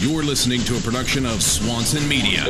[0.00, 2.46] You're listening to a production of Swanson Media.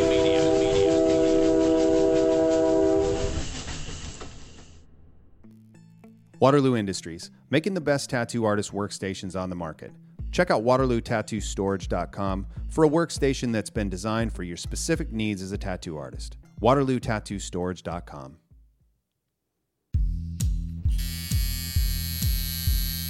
[6.39, 9.91] Waterloo Industries, making the best tattoo artist workstations on the market.
[10.31, 15.59] Check out waterlootattoostorage.com for a workstation that's been designed for your specific needs as a
[15.59, 16.37] tattoo artist.
[16.63, 18.37] waterlootattoostorage.com.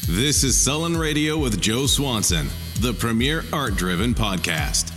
[0.09, 2.49] This is Sullen Radio with Joe Swanson,
[2.81, 4.91] the premier art driven podcast.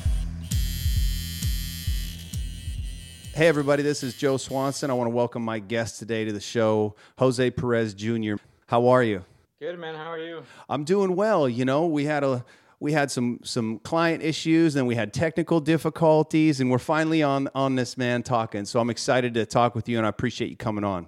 [3.36, 4.90] Hey, everybody, this is Joe Swanson.
[4.90, 8.36] I want to welcome my guest today to the show, Jose Perez Jr.
[8.68, 9.26] How are you?
[9.60, 10.44] Good man, how are you?
[10.70, 11.50] I'm doing well.
[11.50, 12.46] You know, we had a
[12.80, 17.50] we had some some client issues and we had technical difficulties and we're finally on
[17.54, 18.64] on this man talking.
[18.64, 21.08] So I'm excited to talk with you and I appreciate you coming on.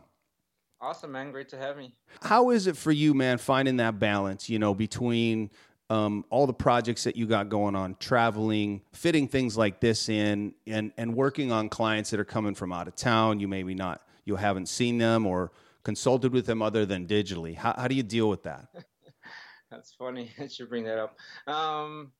[0.81, 1.31] Awesome, man.
[1.31, 1.93] Great to have me.
[2.21, 5.51] How is it for you, man, finding that balance, you know, between
[5.89, 10.53] um, all the projects that you got going on, traveling, fitting things like this in,
[10.65, 13.39] and and working on clients that are coming from out of town.
[13.39, 15.51] You maybe not, you haven't seen them or
[15.83, 17.55] consulted with them other than digitally.
[17.55, 18.67] How, how do you deal with that?
[19.71, 21.17] That's funny that you bring that up.
[21.47, 22.11] Um,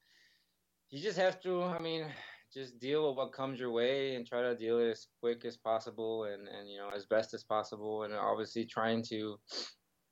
[0.90, 1.64] you just have to.
[1.64, 2.06] I mean,
[2.54, 5.58] just deal with what comes your way and try to deal it as quick as
[5.58, 9.38] possible and, and you know as best as possible and obviously trying to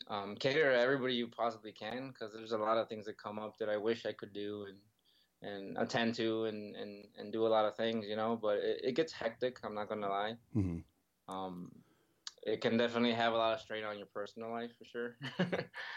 [0.10, 3.40] um, cater to everybody you possibly can because there's a lot of things that come
[3.40, 4.78] up that I wish I could do and
[5.42, 8.80] and attend to and, and, and do a lot of things you know but it,
[8.84, 11.34] it gets hectic I'm not gonna lie mm-hmm.
[11.34, 11.70] um,
[12.46, 15.16] it can definitely have a lot of strain on your personal life for sure.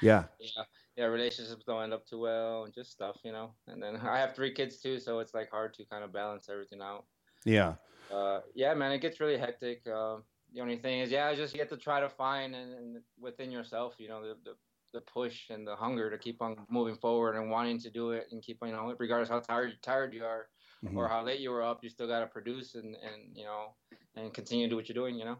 [0.02, 0.24] yeah.
[0.38, 0.62] Yeah.
[0.96, 1.04] Yeah.
[1.06, 3.52] Relationships don't end up too well and just stuff, you know.
[3.66, 6.48] And then I have three kids too, so it's like hard to kind of balance
[6.48, 7.04] everything out.
[7.44, 7.74] Yeah.
[8.12, 9.82] Uh, yeah, man, it gets really hectic.
[9.86, 10.18] Uh,
[10.55, 13.50] the only thing is, yeah, just you have to try to find and, and within
[13.50, 14.56] yourself, you know, the, the
[14.92, 18.28] the push and the hunger to keep on moving forward and wanting to do it
[18.30, 20.47] and keep on, you know, regardless how tired tired you are
[20.84, 20.97] mm-hmm.
[20.97, 23.75] or how late you were up, you still got to produce and and you know
[24.16, 25.38] and continue to do what you're doing, you know.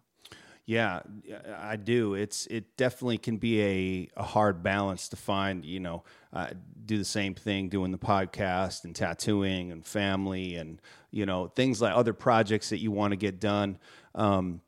[0.67, 1.03] Yeah,
[1.57, 2.15] I do.
[2.15, 5.65] It's it definitely can be a, a hard balance to find.
[5.65, 6.49] You know, uh,
[6.85, 10.83] do the same thing, doing the podcast and tattooing and family and
[11.13, 13.79] you know things like other projects that you want to get done.
[14.17, 14.61] Um,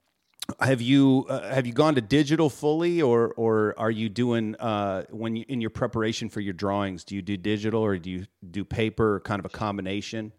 [0.60, 5.04] have you uh, have you gone to digital fully, or or are you doing uh,
[5.10, 7.04] when you in your preparation for your drawings?
[7.04, 10.32] Do you do digital or do you do paper, or kind of a combination?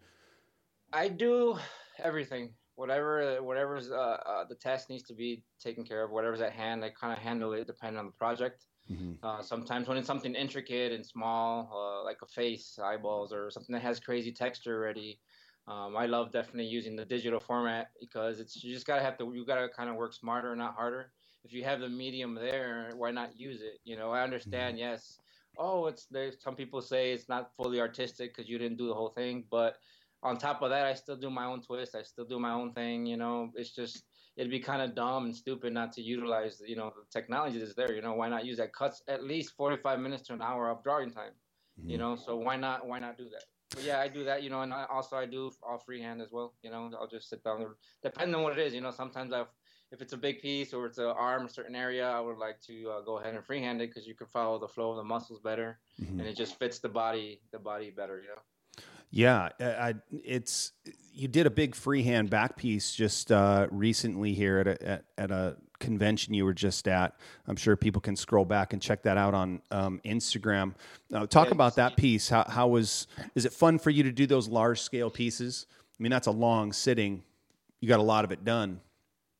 [0.92, 1.58] I do
[2.02, 6.52] everything whatever whatever's uh, uh, the test needs to be taken care of, whatever's at
[6.52, 8.64] hand, I kind of handle it depending on the project.
[8.90, 9.24] Mm-hmm.
[9.24, 13.74] Uh, sometimes when it's something intricate and small, uh, like a face, eyeballs, or something
[13.74, 15.20] that has crazy texture already,
[15.70, 19.32] um, I love definitely using the digital format because it's you just gotta have to
[19.32, 21.12] you gotta kind of work smarter, not harder.
[21.44, 23.78] If you have the medium there, why not use it?
[23.84, 24.74] You know, I understand.
[24.74, 24.90] Mm-hmm.
[24.92, 25.18] Yes,
[25.56, 28.94] oh, it's there's some people say it's not fully artistic because you didn't do the
[28.94, 29.76] whole thing, but
[30.24, 31.94] on top of that, I still do my own twist.
[31.94, 33.06] I still do my own thing.
[33.06, 34.02] You know, it's just
[34.36, 37.74] it'd be kind of dumb and stupid not to utilize you know the technology that's
[37.76, 37.92] there.
[37.92, 38.74] You know, why not use that?
[38.74, 41.32] Cuts at least 45 minutes to an hour of drawing time.
[41.78, 41.90] Mm-hmm.
[41.90, 43.44] You know, so why not why not do that?
[43.74, 44.42] But yeah, I do that.
[44.42, 46.54] You know, and I, also I do all freehand as well.
[46.62, 47.66] You know, I'll just sit down.
[48.02, 49.44] Depending on what it is, you know, sometimes I
[49.92, 52.60] if it's a big piece or it's an arm, a certain area, I would like
[52.62, 55.04] to uh, go ahead and freehand it because you can follow the flow of the
[55.04, 56.20] muscles better, mm-hmm.
[56.20, 58.84] and it just fits the body, the body better, you know.
[59.12, 60.70] Yeah, I, it's
[61.12, 65.30] you did a big freehand back piece just uh, recently here at a, at, at,
[65.32, 67.16] a convention you were just at.
[67.48, 70.74] I'm sure people can scroll back and check that out on um, Instagram.
[71.12, 72.28] Uh, talk about that piece.
[72.28, 75.66] How, how was is it fun for you to do those large scale pieces?
[75.70, 77.22] I mean, that's a long sitting.
[77.80, 78.80] You got a lot of it done.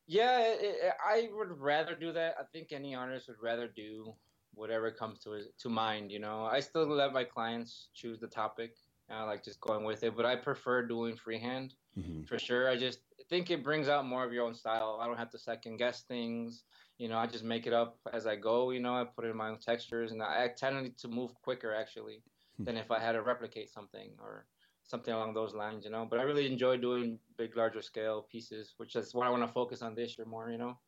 [0.06, 2.34] Yeah, it, it, I would rather do that.
[2.40, 4.12] I think any artist would rather do
[4.54, 6.10] whatever comes to to mind.
[6.10, 8.72] You know, I still let my clients choose the topic
[9.10, 10.16] I like just going with it.
[10.16, 12.22] But I prefer doing freehand mm-hmm.
[12.22, 12.68] for sure.
[12.68, 14.98] I just think it brings out more of your own style.
[15.00, 16.64] I don't have to second guess things.
[16.98, 18.70] You know, I just make it up as I go.
[18.70, 22.22] You know, I put in my own textures, and I tend to move quicker actually
[22.22, 22.64] mm-hmm.
[22.64, 24.46] than if I had to replicate something or
[24.82, 25.84] something along those lines.
[25.84, 29.30] You know, but I really enjoy doing big, larger scale pieces, which is what I
[29.30, 30.50] want to focus on this year more.
[30.50, 30.78] You know.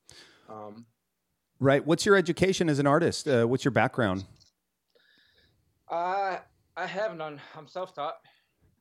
[0.49, 0.87] Um,
[1.61, 1.85] right.
[1.87, 3.27] What's your education as an artist?
[3.27, 4.25] Uh, what's your background?
[5.91, 6.39] Uh,
[6.77, 7.41] I have none.
[7.57, 8.17] I'm self-taught.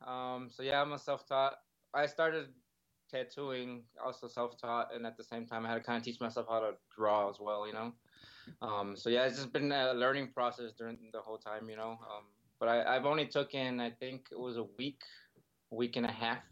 [0.06, 1.54] Um, so yeah, I'm a self-taught.
[1.94, 2.46] I started
[3.12, 6.46] tattooing, also self-taught, and at the same time, I had to kind of teach myself
[6.48, 7.66] how to draw as well.
[7.66, 7.92] You know.
[8.60, 11.68] Um, so yeah, it's just been a learning process during the whole time.
[11.68, 11.90] You know.
[11.90, 12.24] Um,
[12.62, 15.00] but I, have only taken, I think it was a week,
[15.72, 16.44] week and a half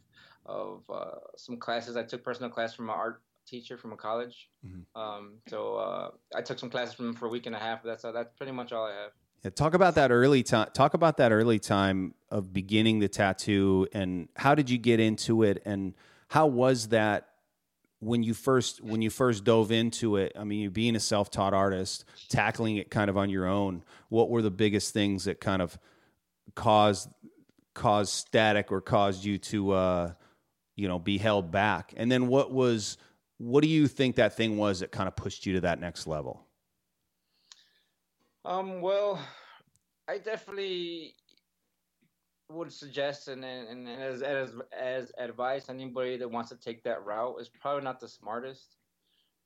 [0.44, 1.96] of uh, some classes.
[1.96, 4.48] I took personal class from an art teacher from a college.
[4.66, 5.00] Mm-hmm.
[5.00, 7.84] Um, so uh, I took some classes from him for a week and a half.
[7.84, 9.12] That's uh, that's pretty much all I have.
[9.44, 10.68] Yeah, talk about that early time.
[10.74, 15.44] Talk about that early time of beginning the tattoo, and how did you get into
[15.44, 15.94] it, and
[16.30, 17.26] how was that
[17.98, 20.32] when you first when you first dove into it?
[20.38, 23.82] I mean, you being a self taught artist, tackling it kind of on your own.
[24.10, 25.76] What were the biggest things that kind of
[26.54, 27.08] caused
[27.74, 30.12] caused static or caused you to uh,
[30.76, 31.92] you know be held back?
[31.96, 32.96] And then what was
[33.38, 36.06] what do you think that thing was that kind of pushed you to that next
[36.06, 36.46] level?
[38.44, 39.20] Um, well,
[40.06, 41.16] I definitely
[42.50, 47.04] would suggest and, and, and as, as as advice anybody that wants to take that
[47.04, 48.76] route is probably not the smartest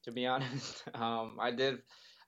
[0.03, 0.85] to be honest.
[0.95, 1.79] Um, i did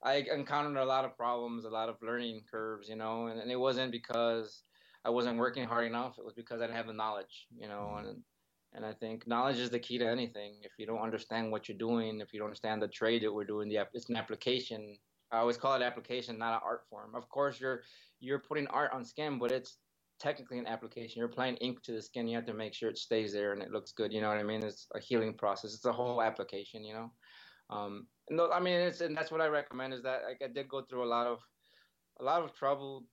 [0.02, 3.50] i encountered a lot of problems a lot of learning curves you know and, and,
[3.50, 4.62] it wasn't because
[5.04, 6.18] i wasn't working hard enough.
[6.18, 8.22] It was because i didn't have the knowledge you know and
[8.74, 10.56] and i think knowledge is the key to anything.
[10.62, 13.44] If you don't understand what you're doing if you don't understand the trade that we're
[13.44, 14.96] doing the it's an application.
[15.32, 17.16] I always call it application, not an art form.
[17.16, 17.82] Of course, you're
[18.20, 19.78] you're putting art on skin, but it's
[20.18, 21.18] technically an application.
[21.18, 22.28] You're applying ink to the skin.
[22.28, 24.12] You have to make sure it stays there and it looks good.
[24.12, 24.64] You know what I mean?
[24.64, 25.74] It's a healing process.
[25.74, 26.84] It's a whole application.
[26.84, 27.12] You know.
[27.68, 30.68] Um, no, I mean, it's and that's what I recommend is that like, I did
[30.68, 31.40] go through a lot of
[32.20, 33.04] a lot of trouble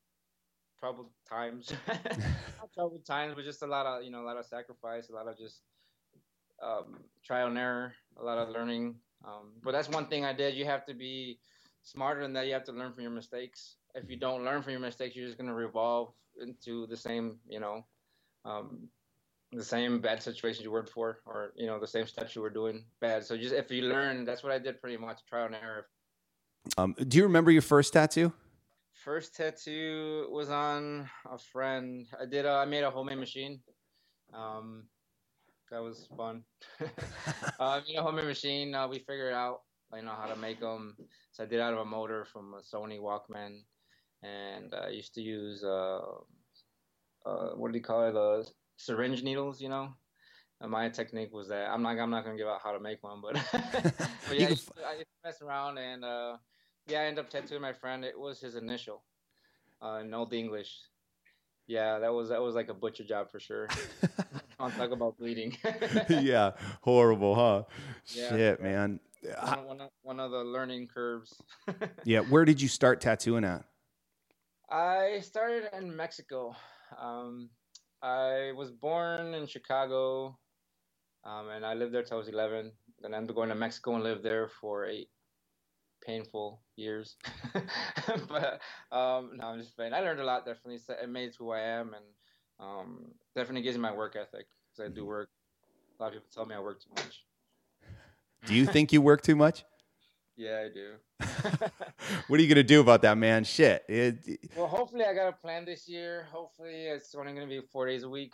[0.79, 1.71] troubled times
[2.73, 5.29] troubled times but just a lot of you know a lot of sacrifice a lot
[5.29, 5.61] of just
[6.61, 8.95] um, trial and error a lot of learning
[9.25, 11.39] um, but that's one thing i did you have to be
[11.83, 13.75] smarter than that, you have to learn from your mistakes.
[13.93, 17.37] If you don't learn from your mistakes, you're just going to revolve into the same,
[17.47, 17.85] you know,
[18.45, 18.87] um,
[19.51, 22.49] the same bad situations you were before, or you know, the same steps you were
[22.49, 23.23] doing bad.
[23.23, 25.87] So just if you learn, that's what I did pretty much, trial and error.
[26.77, 28.33] Um, do you remember your first tattoo?
[28.93, 32.07] First tattoo was on a friend.
[32.19, 32.45] I did.
[32.45, 33.59] A, I made a homemade machine.
[34.33, 34.85] Um,
[35.69, 36.43] that was fun.
[37.59, 38.73] uh, you know, homemade machine.
[38.73, 39.61] Uh, we figured out
[39.93, 40.95] I know how to make them.
[41.31, 43.59] So I did out of a motor from a Sony Walkman,
[44.23, 45.99] and I used to use uh,
[47.25, 48.15] uh, what do you call it?
[48.15, 48.43] Uh,
[48.77, 49.89] syringe needles, you know.
[50.61, 53.03] And my technique was that I'm not I'm not gonna give out how to make
[53.03, 56.37] one, but, but yeah, I used, to, I used, to, mess around and uh,
[56.87, 58.03] yeah, I ended up tattooing my friend.
[58.03, 59.03] It was his initial
[59.83, 60.79] uh, in Old English.
[61.67, 63.67] Yeah, that was that was like a butcher job for sure.
[64.59, 65.57] I'll talk about bleeding.
[66.09, 66.51] yeah,
[66.81, 67.63] horrible, huh?
[68.13, 71.41] Yeah, Shit, man one, one, one of the learning curves.
[72.03, 73.65] yeah, where did you start tattooing at?
[74.69, 76.55] I started in Mexico.
[76.99, 77.49] Um,
[78.01, 80.37] I was born in Chicago,
[81.23, 82.71] um, and I lived there till I was 11.
[83.01, 85.09] Then I ended up going to Mexico and lived there for eight
[86.05, 87.15] painful years.
[88.27, 88.59] but
[88.91, 89.93] um, no, I'm just playing.
[89.93, 90.45] I learned a lot.
[90.45, 92.05] Definitely, it made who I am, and
[92.59, 93.05] um,
[93.35, 95.07] definitely gives me my work ethic because I do mm-hmm.
[95.07, 95.29] work.
[95.99, 97.23] A lot of people tell me I work too much.
[98.45, 99.63] Do you think you work too much?
[100.35, 100.93] Yeah, I do.
[102.27, 103.43] what are you gonna do about that, man?
[103.43, 103.83] Shit.
[103.87, 106.25] It, well, hopefully, I got a plan this year.
[106.31, 108.33] Hopefully, it's only gonna be four days a week.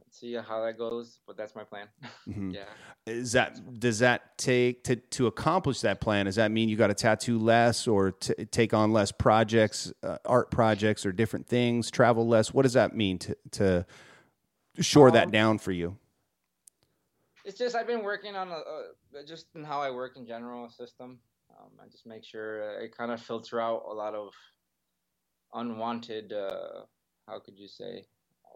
[0.00, 1.88] Let's see how that goes, but that's my plan.
[2.28, 2.50] Mm-hmm.
[2.52, 2.64] yeah.
[3.06, 6.26] Is that does that take to to accomplish that plan?
[6.26, 10.18] Does that mean you got to tattoo less, or t- take on less projects, uh,
[10.24, 11.90] art projects, or different things?
[11.90, 12.54] Travel less.
[12.54, 13.86] What does that mean to to
[14.80, 15.98] shore um, that down for you?
[17.44, 20.68] It's just I've been working on a, a just in how I work in general
[20.70, 21.18] system.
[21.50, 24.32] Um, I just make sure I kind of filter out a lot of
[25.52, 26.32] unwanted.
[26.32, 26.82] Uh,
[27.28, 28.04] how could you say?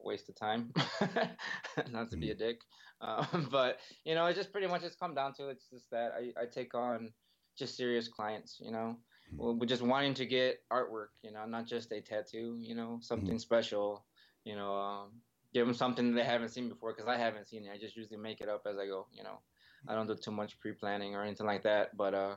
[0.05, 0.73] Waste of time.
[1.91, 2.39] Not to be a mm-hmm.
[2.39, 2.61] dick,
[3.01, 6.13] um, but you know, it just pretty much it's come down to it's just that
[6.17, 7.13] I, I take on
[7.59, 8.59] just serious clients.
[8.61, 8.97] You know,
[9.35, 9.59] mm-hmm.
[9.59, 11.09] we're just wanting to get artwork.
[11.23, 12.59] You know, not just a tattoo.
[12.61, 13.39] You know, something mm-hmm.
[13.39, 14.07] special.
[14.45, 15.11] You know, um,
[15.53, 17.71] give them something they haven't seen before because I haven't seen it.
[17.73, 19.07] I just usually make it up as I go.
[19.13, 19.41] You know,
[19.89, 21.97] I don't do too much pre-planning or anything like that.
[21.97, 22.37] But uh,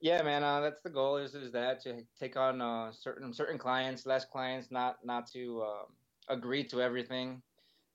[0.00, 1.16] yeah, man, uh, that's the goal.
[1.16, 5.62] Is is that to take on uh, certain certain clients, less clients, not not to
[5.62, 7.42] uh, agree to everything.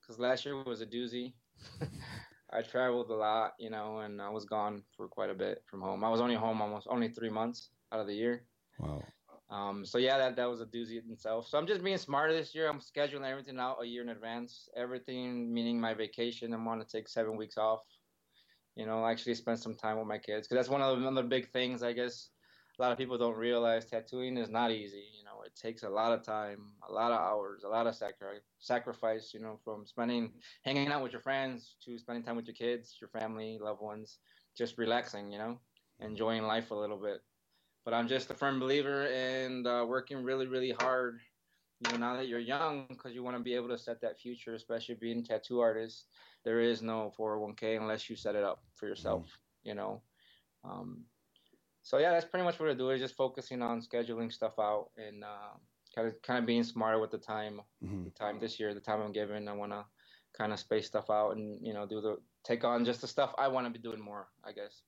[0.00, 1.34] Because last year was a doozy.
[2.50, 5.82] I traveled a lot, you know, and I was gone for quite a bit from
[5.82, 6.02] home.
[6.02, 8.44] I was only home almost only three months out of the year.
[8.78, 9.02] Wow.
[9.50, 11.48] Um, so yeah, that, that was a doozy in itself.
[11.48, 12.68] So I'm just being smarter this year.
[12.68, 14.68] I'm scheduling everything out a year in advance.
[14.76, 16.52] Everything, meaning my vacation.
[16.52, 17.80] I'm going to take seven weeks off.
[18.76, 21.16] You know, actually spend some time with my kids because that's one of the, one
[21.16, 21.82] of the big things.
[21.82, 22.28] I guess
[22.78, 25.04] a lot of people don't realize tattooing is not easy.
[25.18, 27.96] You know, it takes a lot of time, a lot of hours, a lot of
[27.96, 29.32] sacri- sacrifice.
[29.34, 32.98] You know, from spending hanging out with your friends to spending time with your kids,
[33.00, 34.18] your family, loved ones,
[34.56, 35.32] just relaxing.
[35.32, 35.58] You know,
[36.00, 37.22] enjoying life a little bit
[37.88, 41.20] but I'm just a firm believer in uh, working really, really hard.
[41.80, 44.20] You know, now that you're young, because you want to be able to set that
[44.20, 46.04] future, especially being a tattoo artist.
[46.44, 49.22] There is no 401k unless you set it up for yourself.
[49.22, 49.68] Mm.
[49.68, 50.02] You know,
[50.64, 51.04] um,
[51.82, 52.90] so yeah, that's pretty much what I do.
[52.90, 55.24] Is just focusing on scheduling stuff out and
[55.94, 57.58] kind of kind of being smarter with the time.
[57.82, 58.04] Mm-hmm.
[58.04, 59.86] The time this year, the time I'm given, I want to
[60.36, 63.34] kind of space stuff out and you know do the take on just the stuff
[63.38, 64.28] I want to be doing more.
[64.44, 64.82] I guess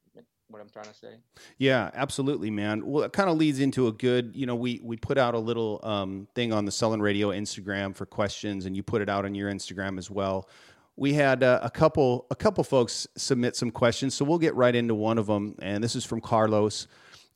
[0.51, 1.15] what I'm trying to say.
[1.59, 2.87] Yeah, absolutely, man.
[2.87, 5.39] Well, it kind of leads into a good, you know, we we put out a
[5.39, 9.25] little um, thing on the Sullen Radio Instagram for questions, and you put it out
[9.25, 10.49] on your Instagram as well.
[10.97, 14.75] We had uh, a couple a couple folks submit some questions, so we'll get right
[14.75, 15.57] into one of them.
[15.61, 16.87] And this is from Carlos.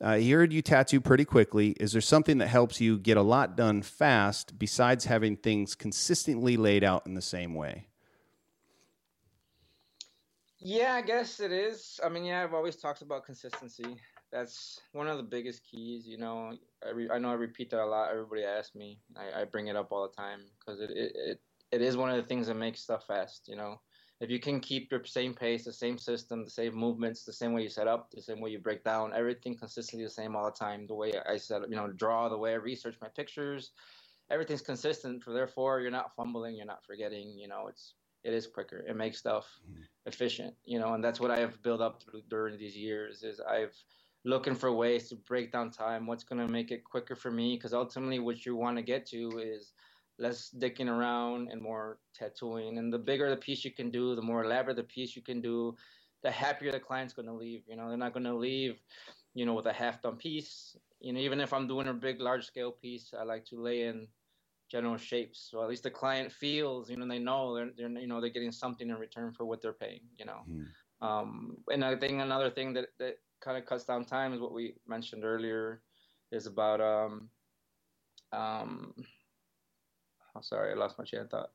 [0.00, 1.70] Uh, he heard you tattoo pretty quickly.
[1.80, 6.56] Is there something that helps you get a lot done fast besides having things consistently
[6.56, 7.86] laid out in the same way?
[10.66, 12.00] Yeah, I guess it is.
[12.02, 14.00] I mean, yeah, I've always talked about consistency.
[14.32, 16.08] That's one of the biggest keys.
[16.08, 18.10] You know, I, re- I know I repeat that a lot.
[18.10, 19.02] Everybody asks me.
[19.14, 22.08] I, I bring it up all the time because it, it, it, it is one
[22.08, 23.46] of the things that makes stuff fast.
[23.46, 23.82] You know,
[24.20, 27.52] if you can keep your same pace, the same system, the same movements, the same
[27.52, 30.46] way you set up, the same way you break down, everything consistently the same all
[30.46, 30.86] the time.
[30.86, 33.72] The way I set up, you know, draw, the way I research my pictures,
[34.30, 35.24] everything's consistent.
[35.26, 37.38] Therefore, you're not fumbling, you're not forgetting.
[37.38, 38.84] You know, it's it is quicker.
[38.88, 39.82] It makes stuff mm-hmm.
[40.06, 43.22] efficient, you know, and that's what I have built up through, during these years.
[43.22, 43.76] Is I've
[44.24, 46.06] looking for ways to break down time.
[46.06, 47.56] What's going to make it quicker for me?
[47.56, 49.72] Because ultimately, what you want to get to is
[50.18, 52.78] less dicking around and more tattooing.
[52.78, 55.40] And the bigger the piece you can do, the more elaborate the piece you can
[55.40, 55.74] do,
[56.22, 57.62] the happier the client's going to leave.
[57.68, 58.80] You know, they're not going to leave,
[59.34, 60.76] you know, with a half done piece.
[61.00, 63.82] You know, even if I'm doing a big, large scale piece, I like to lay
[63.82, 64.06] in
[64.74, 65.46] general shapes.
[65.50, 68.36] So at least the client feels, you know, they know they're, they're you know they're
[68.38, 70.00] getting something in return for what they're paying.
[70.18, 71.06] You know, mm-hmm.
[71.06, 74.52] um, and I think another thing that that kind of cuts down time is what
[74.52, 75.80] we mentioned earlier,
[76.32, 77.28] is about um,
[78.32, 78.94] um,
[80.34, 81.50] oh, sorry, I lost my chain of thought.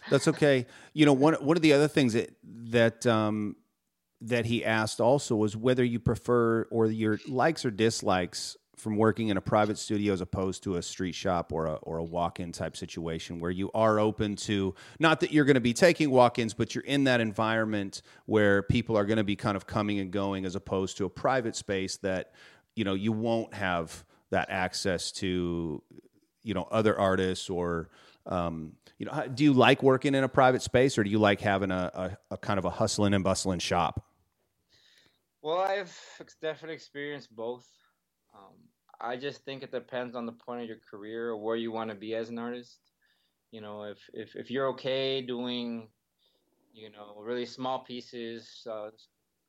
[0.10, 0.66] That's okay.
[0.94, 2.34] You know, one one of the other things that
[2.72, 3.54] that um,
[4.20, 9.28] that he asked also was whether you prefer or your likes or dislikes from working
[9.28, 12.52] in a private studio as opposed to a street shop or a or a walk-in
[12.52, 16.52] type situation where you are open to not that you're going to be taking walk-ins
[16.52, 20.10] but you're in that environment where people are going to be kind of coming and
[20.10, 22.32] going as opposed to a private space that
[22.74, 25.82] you know you won't have that access to
[26.42, 27.88] you know other artists or
[28.26, 31.40] um, you know do you like working in a private space or do you like
[31.40, 31.90] having a,
[32.30, 34.04] a, a kind of a hustling and bustling shop?
[35.40, 35.96] Well i've
[36.42, 37.66] definitely experienced both
[38.36, 38.54] um,
[39.00, 41.90] I just think it depends on the point of your career or where you want
[41.90, 42.78] to be as an artist.
[43.50, 45.88] You know, if if if you're okay doing,
[46.72, 48.90] you know, really small pieces, uh,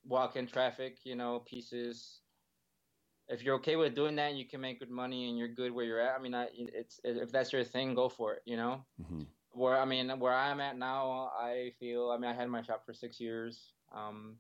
[0.06, 2.22] walk-in traffic, you know, pieces.
[3.30, 5.74] If you're okay with doing that, and you can make good money, and you're good
[5.74, 6.18] where you're at.
[6.18, 8.42] I mean, I, it's if that's your thing, go for it.
[8.46, 8.86] You know.
[9.02, 9.24] Mm-hmm.
[9.52, 12.12] Where I mean, where I'm at now, I feel.
[12.12, 14.36] I mean, I had my shop for six years, um,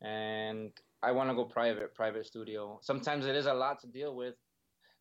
[0.00, 0.70] and
[1.02, 2.78] I want to go private, private studio.
[2.82, 4.34] Sometimes it is a lot to deal with.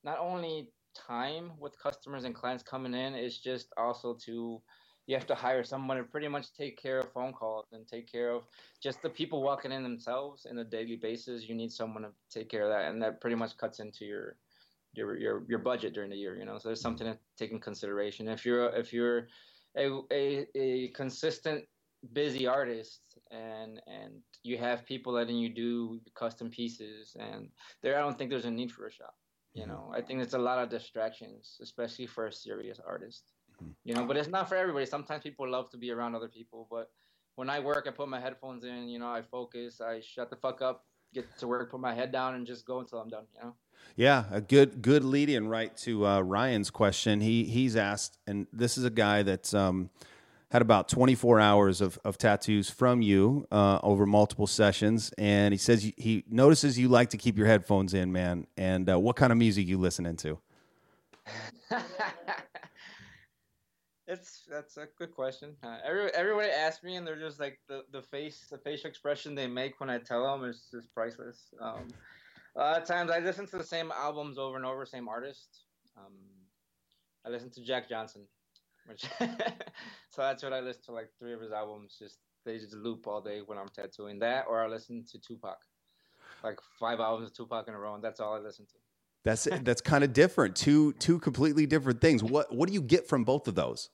[0.04, 4.62] Not only time with customers and clients coming in, it's just also to
[5.08, 8.12] you have to hire someone to pretty much take care of phone calls and take
[8.12, 8.44] care of
[8.82, 11.48] just the people walking in themselves in a daily basis.
[11.48, 14.38] You need someone to take care of that, and that pretty much cuts into your
[14.94, 16.38] your your, your budget during the year.
[16.38, 18.28] You know, so there's something to take in consideration.
[18.28, 19.28] If you're if you're
[19.78, 21.66] a, a, a consistent
[22.14, 27.50] busy artist and and you have people letting you do custom pieces and
[27.82, 29.16] there i don't think there's a need for a shop
[29.54, 29.72] you mm-hmm.
[29.72, 33.32] know i think it's a lot of distractions especially for a serious artist
[33.62, 33.72] mm-hmm.
[33.84, 36.68] you know but it's not for everybody sometimes people love to be around other people
[36.70, 36.90] but
[37.36, 40.36] when i work i put my headphones in you know i focus i shut the
[40.36, 43.26] fuck up get to work put my head down and just go until i'm done
[43.34, 43.56] you know
[43.96, 47.22] yeah, a good good lead in right to uh, Ryan's question.
[47.22, 49.90] He he's asked, and this is a guy that's um,
[50.56, 55.12] had about 24 hours of, of tattoos from you uh, over multiple sessions.
[55.18, 58.48] And he says he notices you like to keep your headphones in, man.
[58.56, 60.40] And uh, what kind of music you listening to?
[64.08, 65.58] it's that's a good question.
[65.62, 69.36] Uh, every, everybody asks me, and they're just like the, the face, the facial expression
[69.36, 71.54] they make when I tell them is just priceless.
[71.60, 71.90] Um,
[72.56, 75.64] a lot of times I listen to the same albums over and over, same artist.
[75.98, 76.14] Um,
[77.26, 78.22] I listen to Jack Johnson
[78.88, 79.28] which so
[80.18, 81.96] that's what I listen to like three of his albums.
[81.98, 85.58] Just they just loop all day when I'm tattooing that, or I listen to Tupac,
[86.44, 88.76] like five albums of Tupac in a row, and that's all I listen to.
[89.24, 90.56] That's that's kind of different.
[90.56, 92.24] Two two completely different things.
[92.24, 93.90] What what do you get from both of those?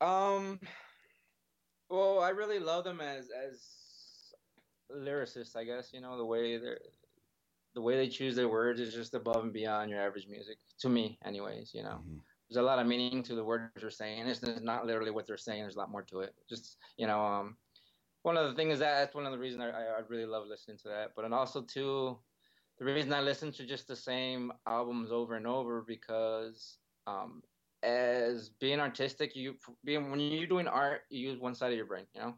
[0.00, 0.60] Um,
[1.90, 3.62] well, I really love them as as
[4.94, 5.56] lyricists.
[5.56, 6.80] I guess you know the way they're
[7.74, 10.88] the way they choose their words is just above and beyond your average music to
[10.88, 11.72] me, anyways.
[11.72, 12.00] You know.
[12.02, 14.26] Mm-hmm there's a lot of meaning to the words they're saying.
[14.26, 15.62] It's not literally what they're saying.
[15.62, 16.34] There's a lot more to it.
[16.48, 17.56] Just you know, um,
[18.22, 20.78] one of the things that that's one of the reasons I, I really love listening
[20.78, 21.12] to that.
[21.14, 22.18] But and also too,
[22.78, 27.42] the reason I listen to just the same albums over and over because um,
[27.82, 31.86] as being artistic, you being when you're doing art, you use one side of your
[31.86, 32.34] brain, you know,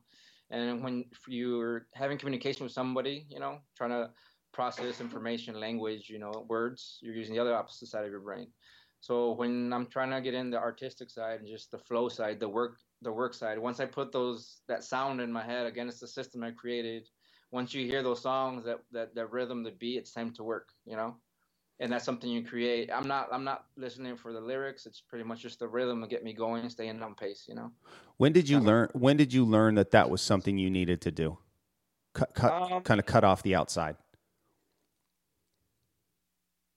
[0.50, 4.10] and when you're having communication with somebody, you know, trying to
[4.52, 8.48] process information, language, you know, words, you're using the other opposite side of your brain.
[9.00, 12.38] So when I'm trying to get in the artistic side and just the flow side,
[12.38, 16.00] the work, the work side, once I put those that sound in my head against
[16.00, 17.08] the system I created,
[17.50, 20.68] once you hear those songs, that that that rhythm, the beat, it's time to work,
[20.84, 21.16] you know
[21.80, 22.90] and that's something you create.
[22.92, 24.86] I'm not I'm not listening for the lyrics.
[24.86, 27.46] It's pretty much just the rhythm to get me going, staying on pace.
[27.48, 27.72] You know.
[28.18, 28.66] When did you uh-huh.
[28.66, 28.88] learn?
[28.92, 31.38] When did you learn that that was something you needed to do?
[32.12, 33.96] Cut, cut, um, kind of cut off the outside.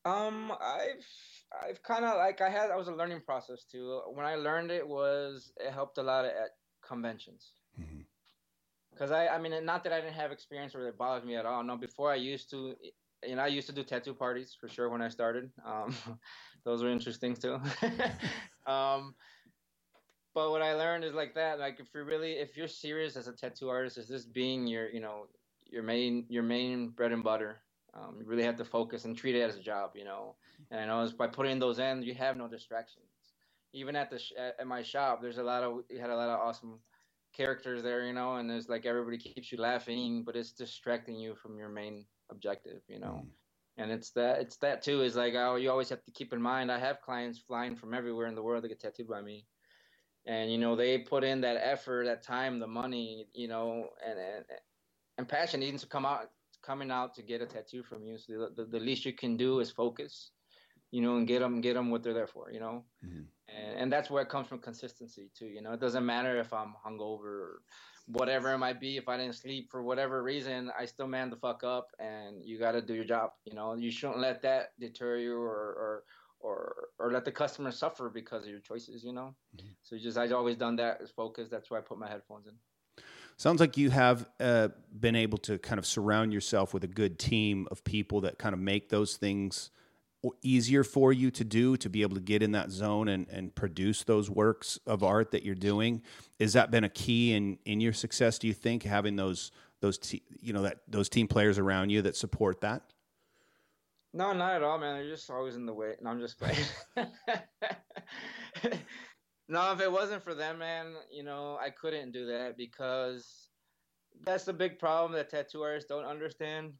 [0.05, 1.05] Um, I've
[1.67, 4.01] I've kind of like I had I was a learning process too.
[4.13, 6.51] When I learned it was it helped a lot at
[6.85, 7.51] conventions.
[8.91, 9.31] Because mm-hmm.
[9.31, 11.63] I I mean not that I didn't have experience or it bothered me at all.
[11.63, 12.75] No, before I used to
[13.27, 15.49] you know, I used to do tattoo parties for sure when I started.
[15.65, 15.95] Um,
[16.65, 17.55] those were interesting too.
[18.71, 19.15] um,
[20.33, 21.59] but what I learned is like that.
[21.59, 24.89] Like if you're really, if you're serious as a tattoo artist, is this being your,
[24.89, 25.27] you know,
[25.65, 27.62] your main, your main bread and butter?
[27.95, 30.35] Um, you really have to focus and treat it as a job, you know.
[30.71, 33.05] And I know it's by putting those in, you have no distractions.
[33.73, 36.29] Even at the sh- at my shop, there's a lot of we had a lot
[36.29, 36.79] of awesome
[37.33, 41.35] characters there, you know, and there's like everybody keeps you laughing, but it's distracting you
[41.35, 43.23] from your main objective, you know.
[43.23, 43.27] Mm.
[43.77, 46.41] And it's that it's that too is like oh you always have to keep in
[46.41, 49.45] mind I have clients flying from everywhere in the world to get tattooed by me.
[50.25, 54.19] And you know, they put in that effort, that time, the money, you know, and
[54.19, 54.45] and,
[55.17, 56.29] and passion needs to come out
[56.63, 58.17] coming out to get a tattoo from you.
[58.17, 60.31] So the, the, the, least you can do is focus,
[60.91, 62.85] you know, and get them get them what they're there for, you know.
[63.05, 63.23] Mm-hmm.
[63.55, 65.47] And, and that's where it comes from consistency too.
[65.47, 67.61] You know, it doesn't matter if I'm hungover or
[68.07, 68.97] whatever it might be.
[68.97, 72.59] If I didn't sleep for whatever reason, I still man the fuck up, and you
[72.59, 73.31] got to do your job.
[73.45, 76.03] You know, you shouldn't let that deter you or or
[76.39, 79.03] or, or let the customer suffer because of your choices.
[79.03, 79.67] You know, mm-hmm.
[79.81, 81.49] so just I've always done that is focus.
[81.49, 82.53] That's why I put my headphones in.
[83.37, 87.19] Sounds like you have uh, been able to kind of surround yourself with a good
[87.19, 89.71] team of people that kind of make those things
[90.41, 93.53] easier for you to do to be able to get in that zone and, and
[93.55, 96.01] produce those works of art that you're doing.
[96.39, 99.97] Has that been a key in in your success do you think having those those
[99.97, 102.83] te- you know that those team players around you that support that?
[104.13, 104.95] No not at all man.
[104.95, 106.65] They're just always in the way no i'm just playing
[109.47, 113.49] no if it wasn't for them man you know i couldn't do that because
[114.25, 116.73] that's the big problem that tattoo artists don't understand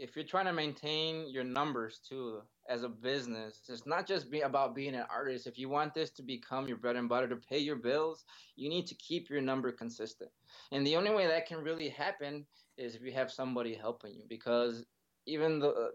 [0.00, 4.40] if you're trying to maintain your numbers too as a business, it's not just be
[4.40, 5.46] about being an artist.
[5.46, 8.24] If you want this to become your bread and butter to pay your bills,
[8.56, 10.30] you need to keep your number consistent.
[10.72, 12.46] And the only way that can really happen
[12.78, 14.24] is if you have somebody helping you.
[14.26, 14.86] Because
[15.26, 15.90] even the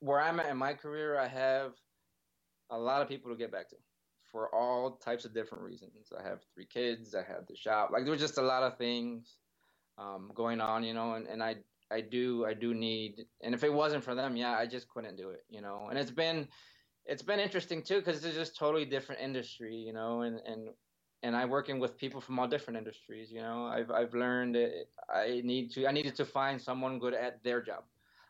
[0.00, 1.72] where I'm at in my career, I have
[2.70, 3.76] a lot of people to get back to
[4.32, 6.10] for all types of different reasons.
[6.18, 7.14] I have three kids.
[7.14, 7.90] I have the shop.
[7.92, 9.36] Like there was just a lot of things
[9.98, 11.56] um, going on, you know, and, and I
[11.92, 15.16] I do I do need and if it wasn't for them, yeah, I just couldn't
[15.16, 15.88] do it, you know.
[15.90, 16.48] And it's been
[17.04, 20.70] it's been interesting too because it's just totally different industry, you know, and and
[21.22, 23.66] and I'm working with people from all different industries, you know.
[23.66, 24.56] I've I've learned
[25.12, 27.84] I need to I needed to find someone good at their job.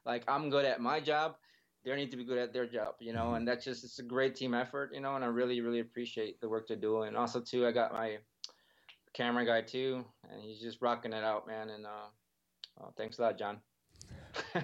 [0.04, 1.36] Like I'm good at my job,
[1.84, 3.34] they need to be good at their job, you know, mm-hmm.
[3.36, 6.40] and that's just it's a great team effort, you know, and I really really appreciate
[6.40, 7.08] the work they're doing.
[7.08, 8.18] And also too, I got my
[9.12, 12.08] camera guy too, and he's just rocking it out, man, and uh
[12.80, 13.58] Oh, thanks a lot, John.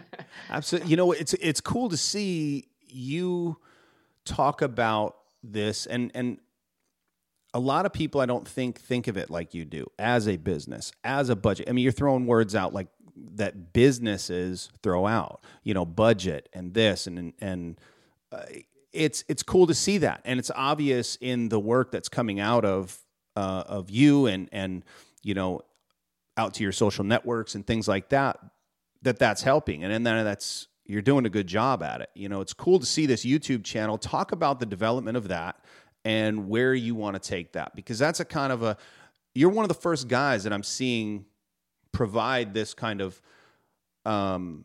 [0.51, 0.91] Absolutely.
[0.91, 3.59] You know, it's it's cool to see you
[4.25, 6.39] talk about this and and
[7.55, 10.37] a lot of people I don't think think of it like you do as a
[10.37, 11.69] business, as a budget.
[11.69, 12.89] I mean, you're throwing words out like
[13.35, 17.81] that businesses throw out, you know, budget and this and and
[18.33, 18.43] uh,
[18.93, 22.65] it's it's cool to see that, and it's obvious in the work that's coming out
[22.65, 22.99] of
[23.37, 24.85] uh, of you and and
[25.23, 25.63] you know
[26.37, 28.39] out to your social networks and things like that
[29.03, 29.85] that that's helping.
[29.85, 32.11] And then that's you're doing a good job at it.
[32.15, 33.99] You know it's cool to see this youtube channel.
[33.99, 35.57] Talk about the development of that
[36.05, 38.77] and where you want to take that because that's a kind of a
[39.35, 41.25] you're one of the first guys that i'm seeing
[41.99, 43.21] provide this kind of
[44.05, 44.65] um,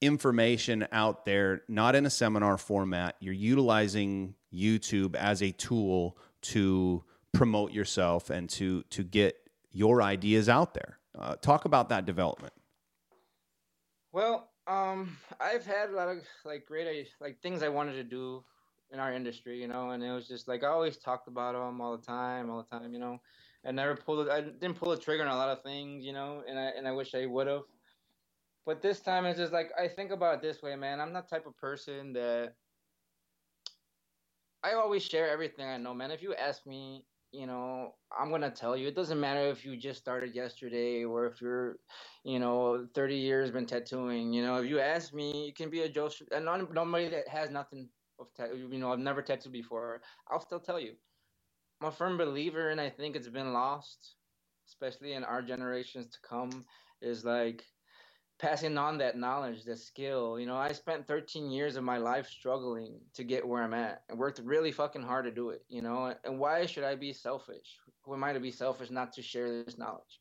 [0.00, 7.04] information out there not in a seminar format you're utilizing youtube as a tool to
[7.32, 9.36] promote yourself and to to get
[9.72, 12.52] your ideas out there uh, talk about that development.
[14.12, 18.44] Well, um, I've had a lot of like great like things I wanted to do
[18.92, 21.80] in our industry, you know, and it was just like I always talked about them
[21.80, 23.20] all the time, all the time, you know.
[23.64, 24.28] I never pulled.
[24.28, 26.88] I didn't pull the trigger on a lot of things, you know, and I and
[26.88, 27.62] I wish I would have.
[28.66, 31.00] But this time it's just like I think about it this way, man.
[31.00, 32.54] I'm not type of person that
[34.62, 36.10] I always share everything I know, man.
[36.10, 38.88] If you ask me, you know, I'm gonna tell you.
[38.88, 41.76] It doesn't matter if you just started yesterday or if you're,
[42.24, 44.32] you know, 30 years been tattooing.
[44.32, 47.50] You know, if you ask me, you can be a Joe and nobody that has
[47.50, 48.68] nothing of tattoo.
[48.70, 50.02] You know, I've never tattooed before.
[50.30, 50.94] I'll still tell you.
[51.80, 54.16] I'm a firm believer, and I think it's been lost,
[54.66, 56.66] especially in our generations to come.
[57.00, 57.64] Is like
[58.38, 60.38] passing on that knowledge, that skill.
[60.38, 64.02] You know, I spent 13 years of my life struggling to get where I'm at
[64.08, 66.14] and worked really fucking hard to do it, you know?
[66.24, 67.78] And why should I be selfish?
[68.04, 70.20] Who am I to be selfish not to share this knowledge?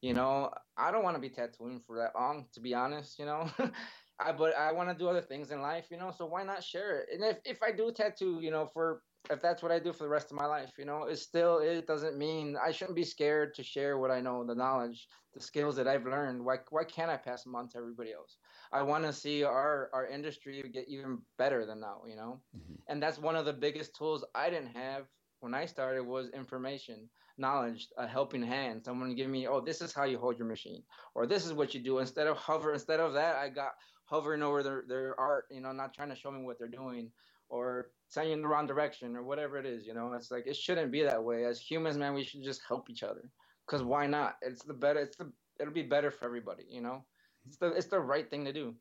[0.00, 3.26] You know, I don't want to be tattooing for that long, to be honest, you
[3.26, 3.50] know?
[4.18, 6.64] I, but I want to do other things in life, you know, so why not
[6.64, 7.08] share it?
[7.12, 10.04] And if, if I do tattoo, you know, for if that's what I do for
[10.04, 13.04] the rest of my life, you know, it still it doesn't mean I shouldn't be
[13.04, 16.44] scared to share what I know, the knowledge, the skills that I've learned.
[16.44, 18.36] Why why can't I pass them on to everybody else?
[18.72, 22.74] I want to see our our industry get even better than now, you know, mm-hmm.
[22.88, 25.04] and that's one of the biggest tools I didn't have
[25.40, 27.08] when I started was information,
[27.38, 28.84] knowledge, a helping hand.
[28.84, 30.82] Someone give me, oh, this is how you hold your machine,
[31.14, 31.98] or this is what you do.
[31.98, 33.72] Instead of hover, instead of that, I got
[34.06, 37.10] hovering over their their art, you know, not trying to show me what they're doing
[37.48, 39.86] or send you in the wrong direction or whatever it is.
[39.86, 41.46] You know, it's like it shouldn't be that way.
[41.46, 43.22] As humans, man, we should just help each other.
[43.66, 44.36] Cause why not?
[44.42, 45.00] It's the better.
[45.00, 46.64] It's the it'll be better for everybody.
[46.68, 47.04] You know,
[47.46, 48.74] it's the it's the right thing to do.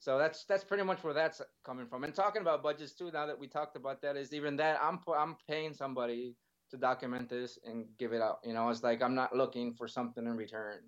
[0.00, 2.04] So that's that's pretty much where that's coming from.
[2.04, 3.10] And talking about budgets too.
[3.10, 6.34] Now that we talked about that, is even that I'm I'm paying somebody
[6.70, 8.40] to document this and give it out.
[8.44, 10.80] You know, it's like I'm not looking for something in return.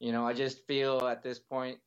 [0.00, 1.78] You know, I just feel at this point,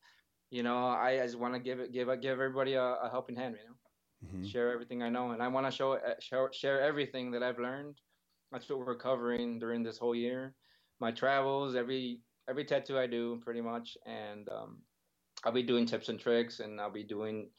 [0.50, 3.58] you know, I just want to give it give give everybody a, a helping hand.
[3.62, 3.77] You know
[4.26, 4.46] mm-hmm.
[4.46, 7.60] share everything I know, and I want to show, uh, show share everything that I've
[7.60, 7.98] learned.
[8.52, 10.54] That's what we're covering during this whole year.
[11.00, 14.78] My travels, every every tattoo I do, pretty much, and um,
[15.44, 17.50] I'll be doing tips and tricks, and I'll be doing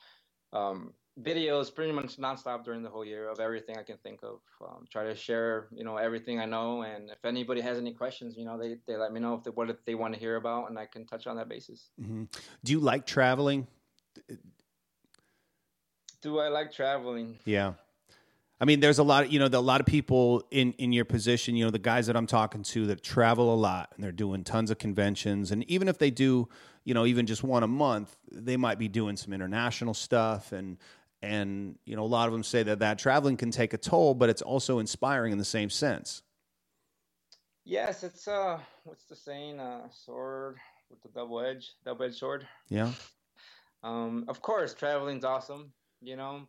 [0.53, 4.41] um, videos pretty much nonstop during the whole year of everything I can think of.
[4.67, 8.37] Um, try to share, you know, everything I know, and if anybody has any questions,
[8.37, 10.71] you know, they, they let me know if they, what they want to hear about,
[10.71, 11.91] and I can touch on that basis.
[12.01, 12.25] Mm-hmm.
[12.65, 13.67] Do you like traveling?
[16.23, 17.39] Do I like traveling?
[17.45, 17.75] Yeah.
[18.61, 21.05] I mean, there's a lot of, you know, a lot of people in, in your
[21.05, 24.11] position, you know, the guys that I'm talking to that travel a lot and they're
[24.11, 25.53] doing tons of conventions.
[25.53, 26.49] And even if they do,
[26.85, 30.51] you know, even just one a month, they might be doing some international stuff.
[30.51, 30.77] And,
[31.23, 34.15] and, you know, a lot of them say that that traveling can take a toll,
[34.15, 36.23] but it's also inspiring in the same sense.
[37.65, 38.03] Yes.
[38.03, 39.61] It's, uh, what's the saying?
[39.61, 40.57] Uh, sword
[40.91, 42.45] with the double edge, double edged sword.
[42.69, 42.91] Yeah.
[43.85, 46.49] Um, of course, traveling's awesome you know,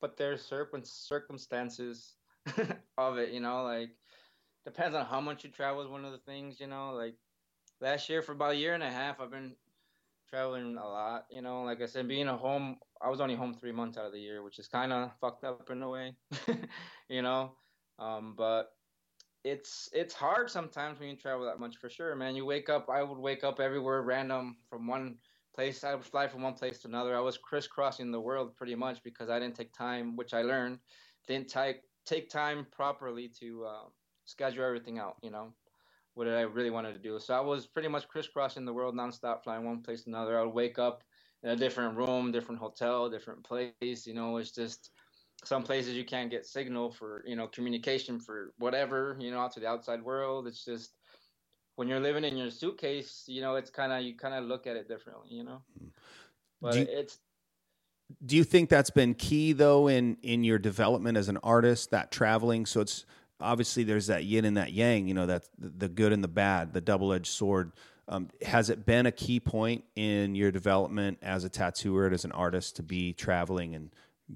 [0.00, 2.18] but there's certain circumstances
[2.98, 3.98] of it, you know, like
[4.64, 7.18] depends on how much you travel is one of the things, you know, like
[7.80, 9.58] last year for about a year and a half I've been
[10.28, 13.54] traveling a lot, you know, like I said, being a home I was only home
[13.54, 16.16] three months out of the year, which is kinda fucked up in a way.
[17.08, 17.56] you know.
[17.98, 18.74] Um, but
[19.44, 22.36] it's it's hard sometimes when you travel that much for sure, man.
[22.36, 25.20] You wake up I would wake up everywhere random from one
[25.58, 25.82] place.
[25.82, 27.16] I would fly from one place to another.
[27.16, 30.78] I was crisscrossing the world pretty much because I didn't take time, which I learned,
[31.26, 33.86] didn't take take time properly to uh,
[34.24, 35.16] schedule everything out.
[35.20, 35.52] You know,
[36.14, 37.18] what did I really wanted to do?
[37.18, 40.38] So I was pretty much crisscrossing the world nonstop, flying one place to another.
[40.38, 41.02] I would wake up
[41.42, 44.06] in a different room, different hotel, different place.
[44.06, 44.92] You know, it's just
[45.44, 49.52] some places you can't get signal for you know communication for whatever you know out
[49.54, 50.46] to the outside world.
[50.46, 50.97] It's just
[51.78, 54.66] when you're living in your suitcase, you know, it's kind of you kind of look
[54.66, 55.62] at it differently, you know.
[55.78, 55.86] Hmm.
[56.60, 57.20] But you, it's.
[58.26, 61.92] Do you think that's been key though in in your development as an artist?
[61.92, 63.06] That traveling, so it's
[63.40, 65.06] obviously there's that yin and that yang.
[65.06, 67.70] You know, that the good and the bad, the double edged sword.
[68.08, 72.24] Um, has it been a key point in your development as a tattooer and as
[72.24, 73.90] an artist to be traveling and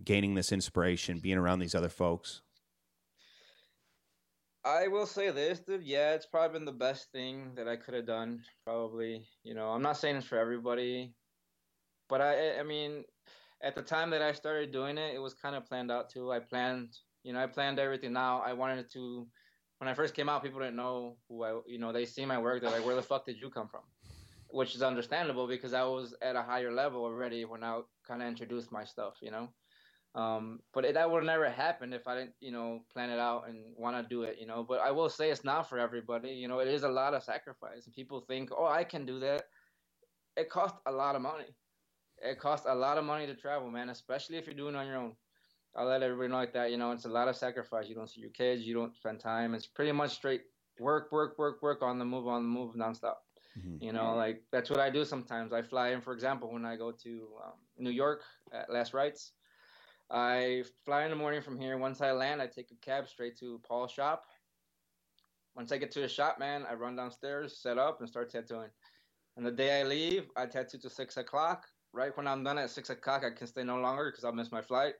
[0.05, 2.42] gaining this inspiration, being around these other folks?
[4.64, 5.83] I will say this, dude.
[5.83, 8.44] Yeah, it's probably been the best thing that I could have done.
[8.64, 11.14] Probably, you know, I'm not saying it's for everybody,
[12.09, 13.05] but I, I mean,
[13.61, 16.31] at the time that I started doing it, it was kind of planned out too.
[16.31, 18.42] I planned, you know, I planned everything out.
[18.46, 19.27] I wanted to.
[19.79, 22.38] When I first came out, people didn't know who I, you know, they see my
[22.38, 22.62] work.
[22.62, 23.83] They're like, "Where the fuck did you come from?"
[24.48, 28.29] Which is understandable because I was at a higher level already when I kind of
[28.29, 29.48] introduced my stuff, you know.
[30.14, 33.48] Um, but it, that would never happen if I didn't, you know, plan it out
[33.48, 34.62] and want to do it, you know.
[34.62, 36.31] But I will say it's not for everybody.
[36.31, 39.20] You know, it is a lot of sacrifice, and people think, oh, I can do
[39.20, 39.44] that.
[40.37, 41.55] It costs a lot of money.
[42.18, 44.87] It costs a lot of money to travel, man, especially if you're doing it on
[44.87, 45.16] your own.
[45.75, 46.70] I'll let everybody know like that.
[46.70, 47.88] You know, it's a lot of sacrifice.
[47.88, 48.62] You don't see your kids.
[48.62, 49.55] You don't spend time.
[49.55, 50.42] It's pretty much straight
[50.79, 53.16] work, work, work, work on the move, on the move, nonstop.
[53.59, 53.83] Mm-hmm.
[53.83, 55.53] You know, like that's what I do sometimes.
[55.53, 58.22] I fly in, for example, when I go to um, New York
[58.53, 59.33] at Last Rites.
[60.12, 61.79] I fly in the morning from here.
[61.79, 64.27] Once I land, I take a cab straight to Paul's shop.
[65.57, 68.68] Once I get to the shop, man, I run downstairs, set up, and start tattooing.
[69.38, 71.66] And the day I leave, I tattoo to six o'clock.
[71.94, 74.53] Right when I'm done at six o'clock, I can stay no longer because I'll miss
[74.53, 74.94] my flight.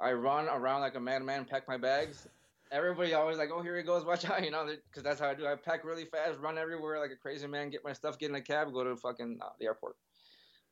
[0.00, 2.28] I run around like a madman, pack my bags.
[2.70, 5.34] Everybody always like, oh, here he goes, watch out, you know, because that's how I
[5.34, 5.46] do.
[5.46, 8.36] I pack really fast, run everywhere like a crazy man, get my stuff, get in
[8.36, 9.96] a cab, go to the fucking uh, the airport.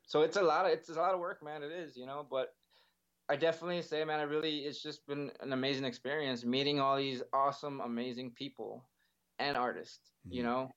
[0.07, 1.63] So it's a lot of it's a lot of work, man.
[1.63, 2.55] It is, you know, but
[3.29, 7.23] I definitely say, man, I really it's just been an amazing experience meeting all these
[7.33, 8.85] awesome, amazing people
[9.39, 10.13] and artists.
[10.27, 10.37] Mm-hmm.
[10.37, 10.75] You know,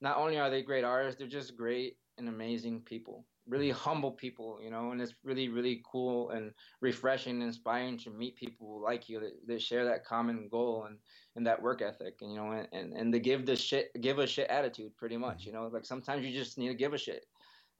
[0.00, 4.58] not only are they great artists, they're just great and amazing people really humble people,
[4.62, 9.08] you know, and it's really, really cool and refreshing and inspiring to meet people like
[9.08, 10.98] you that, that share that common goal and,
[11.36, 14.18] and that work ethic and, you know, and, and, and to give the shit, give
[14.18, 15.48] a shit attitude pretty much, mm-hmm.
[15.48, 17.26] you know, like sometimes you just need to give a shit.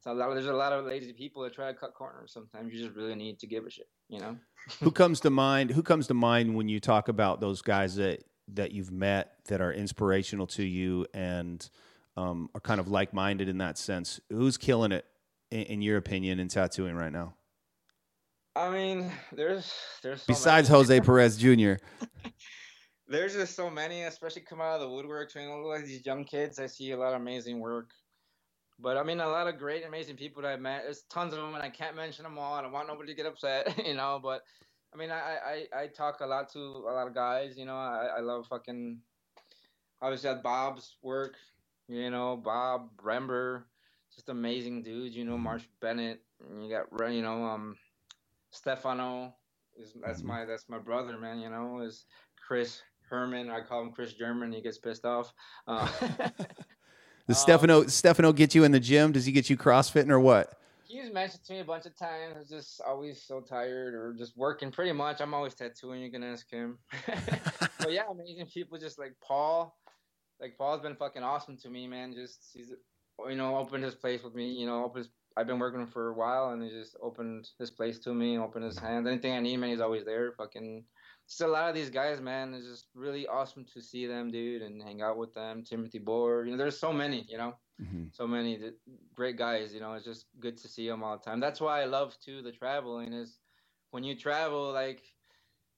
[0.00, 2.32] So a lot of, there's a lot of lazy people that try to cut corners.
[2.32, 4.36] Sometimes you just really need to give a shit, you know?
[4.80, 8.24] who comes to mind, who comes to mind when you talk about those guys that,
[8.48, 11.68] that you've met that are inspirational to you and,
[12.16, 14.20] um, are kind of like-minded in that sense.
[14.30, 15.04] Who's killing it
[15.50, 17.34] in, in your opinion, in tattooing right now?
[18.56, 20.78] I mean, there's there's so besides many.
[20.78, 21.74] Jose Perez Jr.
[23.08, 25.34] there's just so many, especially come out of the woodwork.
[25.34, 27.90] Know, like these young kids, I see a lot of amazing work.
[28.78, 30.82] But I mean, a lot of great, amazing people that I've met.
[30.84, 32.54] There's tons of them, and I can't mention them all.
[32.54, 34.18] I don't want nobody to get upset, you know.
[34.22, 34.42] But
[34.92, 37.56] I mean, I, I, I talk a lot to a lot of guys.
[37.56, 38.98] You know, I, I love fucking
[40.02, 41.34] obviously Bob's work.
[41.88, 43.66] You know, Bob Rember,
[44.14, 45.14] just amazing dudes.
[45.16, 45.44] You know, mm-hmm.
[45.44, 46.22] Marsh Bennett.
[46.60, 47.76] you got you know um,
[48.50, 49.34] Stefano.
[49.76, 50.28] Is that's mm-hmm.
[50.28, 51.40] my that's my brother, man.
[51.40, 52.06] You know, is
[52.46, 53.50] Chris Herman.
[53.50, 54.52] I call him Chris German.
[54.52, 55.32] He gets pissed off.
[55.66, 55.88] Uh,
[57.26, 59.12] Does um, Stefano Stefano get you in the gym?
[59.12, 60.58] Does he get you CrossFitting or what?
[60.84, 62.48] He's mentioned to me a bunch of times.
[62.48, 64.70] Just always so tired or just working.
[64.70, 66.02] Pretty much, I'm always tattooing.
[66.02, 66.78] You can ask him.
[67.78, 68.78] but yeah, amazing people.
[68.78, 69.76] Just like Paul.
[70.40, 72.14] Like Paul's been fucking awesome to me, man.
[72.14, 72.72] Just he's
[73.28, 74.52] you know, opened his place with me.
[74.52, 77.70] You know, opened his, I've been working for a while, and he just opened his
[77.70, 79.06] place to me, opened his hands.
[79.06, 80.32] Anything I need, man, he's always there.
[80.32, 80.84] Fucking,
[81.28, 82.54] just a lot of these guys, man.
[82.54, 85.64] It's just really awesome to see them, dude, and hang out with them.
[85.64, 88.04] Timothy Boor, you know, there's so many, you know, mm-hmm.
[88.12, 88.58] so many
[89.14, 89.72] great guys.
[89.72, 91.40] You know, it's just good to see them all the time.
[91.40, 93.38] That's why I love too the traveling is
[93.90, 95.02] when you travel, like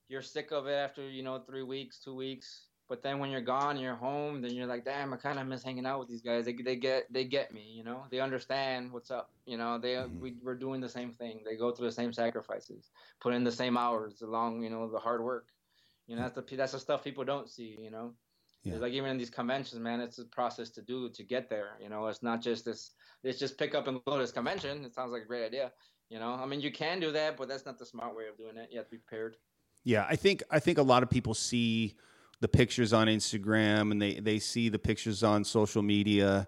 [0.09, 3.41] you're sick of it after you know three weeks, two weeks but then when you're
[3.41, 6.21] gone, you're home, then you're like, damn, I kind of miss hanging out with these
[6.21, 6.45] guys.
[6.45, 8.05] They, they get they get me, you know.
[8.09, 9.77] They understand what's up, you know.
[9.77, 10.19] They mm-hmm.
[10.19, 11.41] we, we're doing the same thing.
[11.45, 14.99] They go through the same sacrifices, put in the same hours, along you know the
[14.99, 15.47] hard work.
[16.07, 18.13] You know that's the that's the stuff people don't see, you know.
[18.63, 18.77] Yeah.
[18.77, 21.77] Like even in these conventions, man, it's a process to do to get there.
[21.81, 22.91] You know, it's not just this.
[23.23, 24.85] It's just pick up and go to this convention.
[24.85, 25.71] It sounds like a great idea.
[26.09, 28.37] You know, I mean, you can do that, but that's not the smart way of
[28.37, 28.69] doing it.
[28.71, 29.35] You have to be prepared.
[29.83, 31.95] Yeah, I think I think a lot of people see
[32.39, 36.47] the pictures on Instagram and they, they see the pictures on social media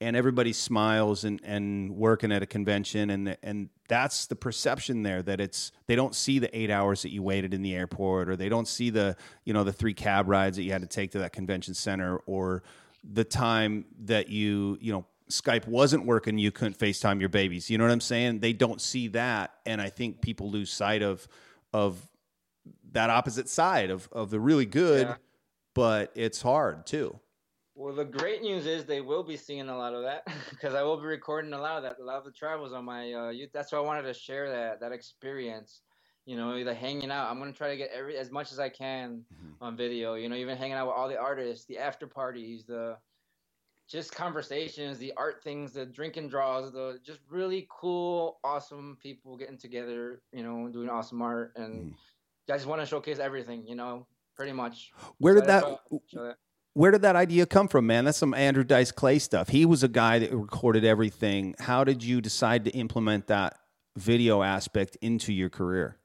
[0.00, 5.22] and everybody smiles and, and working at a convention and and that's the perception there
[5.22, 8.36] that it's they don't see the eight hours that you waited in the airport or
[8.36, 11.10] they don't see the you know the three cab rides that you had to take
[11.10, 12.62] to that convention center or
[13.04, 17.70] the time that you you know Skype wasn't working you couldn't FaceTime your babies.
[17.70, 18.40] You know what I'm saying?
[18.40, 19.54] They don't see that.
[19.64, 21.26] And I think people lose sight of
[21.72, 22.09] of
[22.92, 25.16] that opposite side of, of the really good, yeah.
[25.74, 27.18] but it's hard too.
[27.74, 30.82] Well, the great news is they will be seeing a lot of that because I
[30.82, 31.98] will be recording a lot of that.
[31.98, 34.50] A lot of the travels on my uh, you, that's why I wanted to share
[34.50, 35.82] that that experience.
[36.26, 37.30] You know, the hanging out.
[37.30, 39.64] I'm gonna try to get every as much as I can mm-hmm.
[39.64, 40.14] on video.
[40.14, 42.98] You know, even hanging out with all the artists, the after parties, the
[43.88, 49.58] just conversations, the art things, the drinking draws, the just really cool, awesome people getting
[49.58, 50.20] together.
[50.32, 51.92] You know, doing awesome art and.
[51.92, 51.94] Mm
[52.50, 54.92] I just want to showcase everything, you know, pretty much.
[55.18, 55.64] Where did that,
[56.12, 56.36] that,
[56.74, 58.04] Where did that idea come from, man?
[58.04, 59.48] That's some Andrew Dice Clay stuff.
[59.48, 61.54] He was a guy that recorded everything.
[61.58, 63.56] How did you decide to implement that
[63.96, 66.00] video aspect into your career?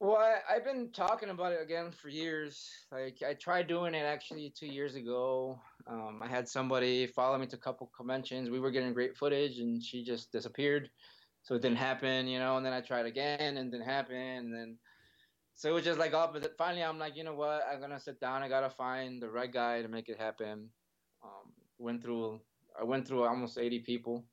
[0.00, 2.68] Well, I, have been talking about it again for years.
[2.92, 5.58] Like I tried doing it actually two years ago.
[5.86, 8.50] Um, I had somebody follow me to a couple conventions.
[8.50, 10.90] We were getting great footage, and she just disappeared.
[11.42, 12.58] So it didn't happen, you know.
[12.58, 14.16] And then I tried again, and didn't happen.
[14.16, 14.76] And then
[15.54, 16.56] so it was just like opposite.
[16.56, 17.66] Finally, I'm like, you know what?
[17.70, 18.42] I'm gonna sit down.
[18.42, 20.68] I gotta find the right guy to make it happen.
[21.22, 22.40] Um, went through,
[22.78, 24.24] I went through almost 80 people,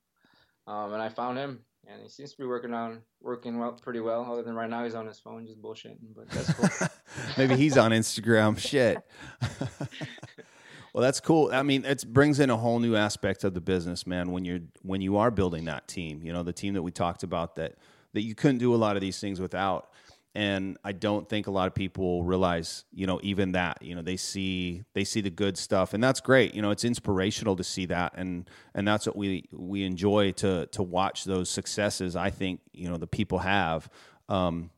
[0.66, 4.00] um, and I found him, and he seems to be working on working well, pretty
[4.00, 4.30] well.
[4.30, 6.88] Other than right now, he's on his phone just bullshitting, but that's cool.
[7.38, 8.58] Maybe he's on Instagram.
[8.58, 8.98] Shit.
[10.92, 11.50] Well, that's cool.
[11.52, 14.30] I mean, it brings in a whole new aspect of the business, man.
[14.30, 17.22] When you're when you are building that team, you know, the team that we talked
[17.22, 17.76] about that
[18.12, 19.90] that you couldn't do a lot of these things without.
[20.34, 24.00] And I don't think a lot of people realize, you know, even that, you know,
[24.00, 26.54] they see they see the good stuff, and that's great.
[26.54, 30.66] You know, it's inspirational to see that, and and that's what we we enjoy to
[30.66, 32.16] to watch those successes.
[32.16, 33.90] I think you know the people have.
[34.28, 34.70] Um,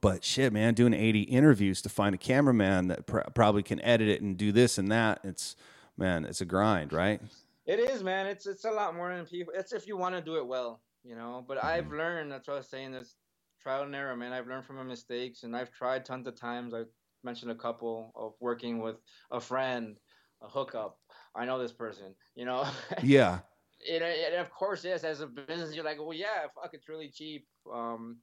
[0.00, 4.08] but shit, man, doing 80 interviews to find a cameraman that pr- probably can edit
[4.08, 5.20] it and do this and that.
[5.24, 5.56] It's,
[5.96, 7.20] man, it's a grind, right?
[7.66, 8.26] It is, man.
[8.26, 9.52] It's it's a lot more than people.
[9.54, 11.44] It's if you want to do it well, you know.
[11.46, 11.66] But mm-hmm.
[11.66, 12.32] I've learned.
[12.32, 12.92] That's what I was saying.
[12.92, 13.14] This
[13.60, 14.32] trial and error, man.
[14.32, 16.74] I've learned from my mistakes, and I've tried tons of times.
[16.74, 16.82] I
[17.24, 18.96] mentioned a couple of working with
[19.30, 19.98] a friend,
[20.42, 20.98] a hookup.
[21.34, 22.66] I know this person, you know.
[23.02, 23.40] Yeah.
[23.80, 25.04] it, it, of course, yes.
[25.04, 27.46] As a business, you're like, well, yeah, fuck, it's really cheap.
[27.72, 28.18] Um,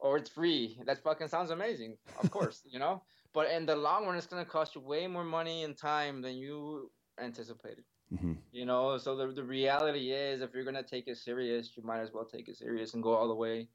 [0.00, 0.78] or it's free.
[0.86, 1.96] That fucking sounds amazing.
[2.22, 3.02] Of course, you know.
[3.34, 6.36] But in the long run, it's gonna cost you way more money and time than
[6.36, 7.84] you anticipated.
[8.12, 8.34] Mm-hmm.
[8.52, 12.00] You know, so the the reality is, if you're gonna take it serious, you might
[12.00, 13.68] as well take it serious and go all the way,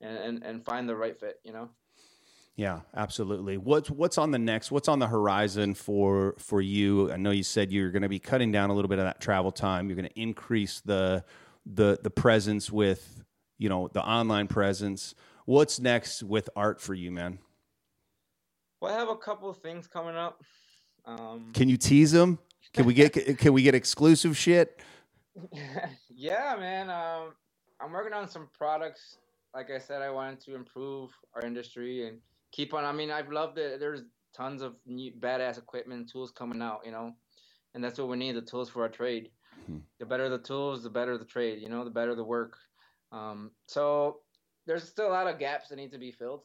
[0.00, 1.40] and and, and find the right fit.
[1.44, 1.70] You know.
[2.56, 3.58] Yeah, absolutely.
[3.58, 4.70] What's what's on the next?
[4.70, 7.12] What's on the horizon for for you?
[7.12, 9.20] I know you said you're going to be cutting down a little bit of that
[9.20, 9.88] travel time.
[9.88, 11.24] You're going to increase the
[11.66, 13.22] the the presence with
[13.58, 15.14] you know the online presence
[15.46, 17.38] what's next with art for you, man?
[18.80, 20.42] Well, I have a couple of things coming up.
[21.06, 22.38] Um, can you tease them?
[22.74, 24.80] Can we get can we get exclusive shit?
[26.10, 26.90] yeah, man.
[26.90, 27.32] Um,
[27.80, 29.16] I'm working on some products.
[29.54, 32.18] Like I said, I wanted to improve our industry and
[32.52, 32.84] keep on.
[32.84, 33.80] I mean, I've loved it.
[33.80, 34.02] There's
[34.34, 37.12] tons of new badass equipment tools coming out, you know,
[37.74, 39.30] and that's what we need—the tools for our trade.
[39.62, 39.78] Mm-hmm.
[39.98, 41.62] The better the tools, the better the trade.
[41.62, 42.58] You know, the better the work.
[43.12, 44.20] Um, so
[44.66, 46.42] there's still a lot of gaps that need to be filled.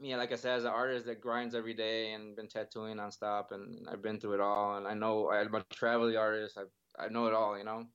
[0.00, 3.52] Yeah, like I said, as an artist that grinds every day and been tattooing nonstop,
[3.52, 6.58] and I've been through it all, and I know I'm a traveling artist.
[6.58, 7.86] I I know it all, you know.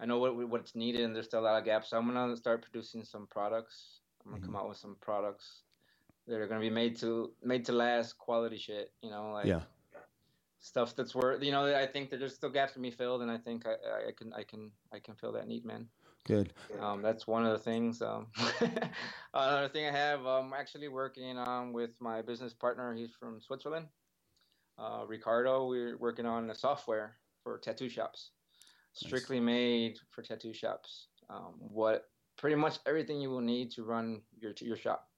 [0.00, 1.90] I know what what's needed, and there's still a lot of gaps.
[1.90, 4.00] So I'm gonna start producing some products.
[4.24, 4.52] I'm gonna mm-hmm.
[4.52, 5.62] come out with some products
[6.26, 8.92] that are gonna be made to made to last, quality shit.
[9.02, 9.60] You know, like yeah.
[10.60, 11.42] stuff that's worth.
[11.42, 14.08] You know, I think that there's still gaps to be filled, and I think I,
[14.08, 15.88] I can I can I can fill that need, man.
[16.24, 16.52] Good.
[16.80, 18.00] Um, that's one of the things.
[18.00, 18.28] Um,
[19.34, 22.94] another thing I have, I'm actually working um, with my business partner.
[22.94, 23.86] He's from Switzerland.
[24.78, 28.30] Uh, Ricardo, we're working on a software for tattoo shops,
[28.92, 29.46] strictly nice.
[29.46, 31.08] made for tattoo shops.
[31.30, 35.08] Um, what pretty much everything you will need to run your your shop.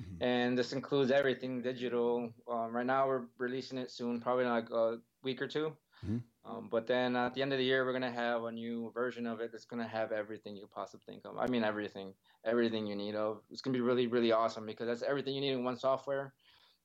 [0.00, 0.22] Mm-hmm.
[0.22, 2.32] And this includes everything digital.
[2.50, 5.72] Um, right now, we're releasing it soon, probably in like a week or 2
[6.04, 6.16] mm-hmm.
[6.46, 9.26] Um, but then at the end of the year, we're gonna have a new version
[9.26, 11.38] of it that's gonna have everything you possibly think of.
[11.38, 12.12] I mean, everything,
[12.44, 13.40] everything you need of.
[13.50, 16.34] It's gonna be really, really awesome because that's everything you need in one software.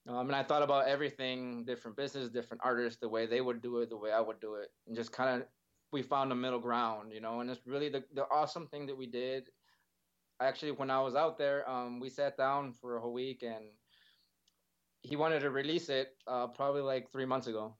[0.08, 3.80] Um, and I thought about everything, different business, different artists, the way they would do
[3.80, 5.48] it, the way I would do it, and just kind of
[5.91, 7.39] we found a middle ground, you know.
[7.39, 9.49] And it's really the the awesome thing that we did.
[10.41, 13.65] Actually, when I was out there, um, we sat down for a whole week and
[15.02, 17.75] he wanted to release it uh, probably like three months ago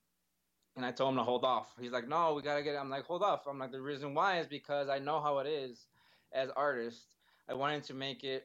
[0.80, 1.76] and I told him to hold off.
[1.78, 2.76] He's like, no, we gotta get.
[2.76, 2.78] It.
[2.78, 3.48] I'm like, hold off.
[3.48, 5.88] I'm like, the reason why is because I know how it is
[6.32, 7.18] as artists.
[7.50, 8.44] I wanted to make it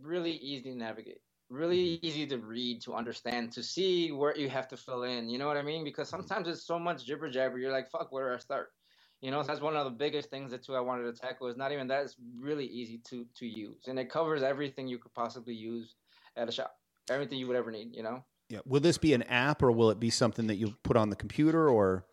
[0.00, 4.68] really easy to navigate, really easy to read, to understand, to see where you have
[4.68, 5.28] to fill in.
[5.28, 5.84] You know what I mean?
[5.84, 7.58] Because sometimes it's so much jibber jabber.
[7.58, 8.72] You're like, fuck, where do I start?
[9.20, 11.46] You know, that's one of the biggest things that too I wanted to tackle.
[11.46, 12.04] Is not even that.
[12.04, 15.94] It's really easy to to use, and it covers everything you could possibly use
[16.36, 16.76] at a shop,
[17.08, 17.94] everything you would ever need.
[17.94, 18.24] You know.
[18.50, 18.58] Yeah.
[18.66, 21.16] Will this be an app or will it be something that you put on the
[21.16, 22.04] computer or?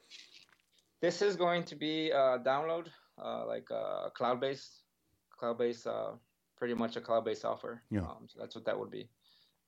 [1.02, 2.88] This is going to be a download,
[3.22, 4.84] uh, like a cloud-based,
[5.38, 6.12] cloud-based, uh,
[6.56, 7.84] pretty much a cloud-based software.
[7.90, 8.02] Yeah.
[8.02, 9.10] Um, so that's what that would be.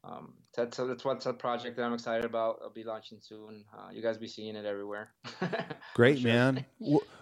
[0.05, 2.59] Um, that's that's what's a project that I'm excited about.
[2.61, 3.63] I'll be launching soon.
[3.73, 5.11] Uh, you guys be seeing it everywhere.
[5.95, 6.29] Great, sure.
[6.29, 6.65] man.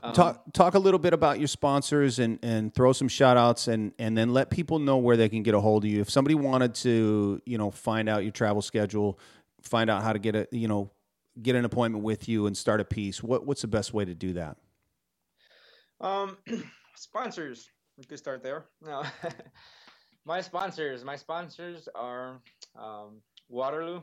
[0.04, 3.67] um, talk talk a little bit about your sponsors and and throw some shout outs
[3.67, 6.02] and and then let people know where they can get a hold of you.
[6.02, 9.20] If somebody wanted to, you know, find out your travel schedule,
[9.62, 10.89] find out how to get a, you know,
[11.41, 13.22] get an appointment with you and start a piece.
[13.22, 14.58] What what's the best way to do that?
[16.02, 16.38] Um,
[16.96, 17.70] sponsors.
[17.97, 18.66] We could start there.
[18.82, 19.03] No.
[20.26, 22.39] my sponsors, my sponsors are
[22.78, 24.01] um, Waterloo,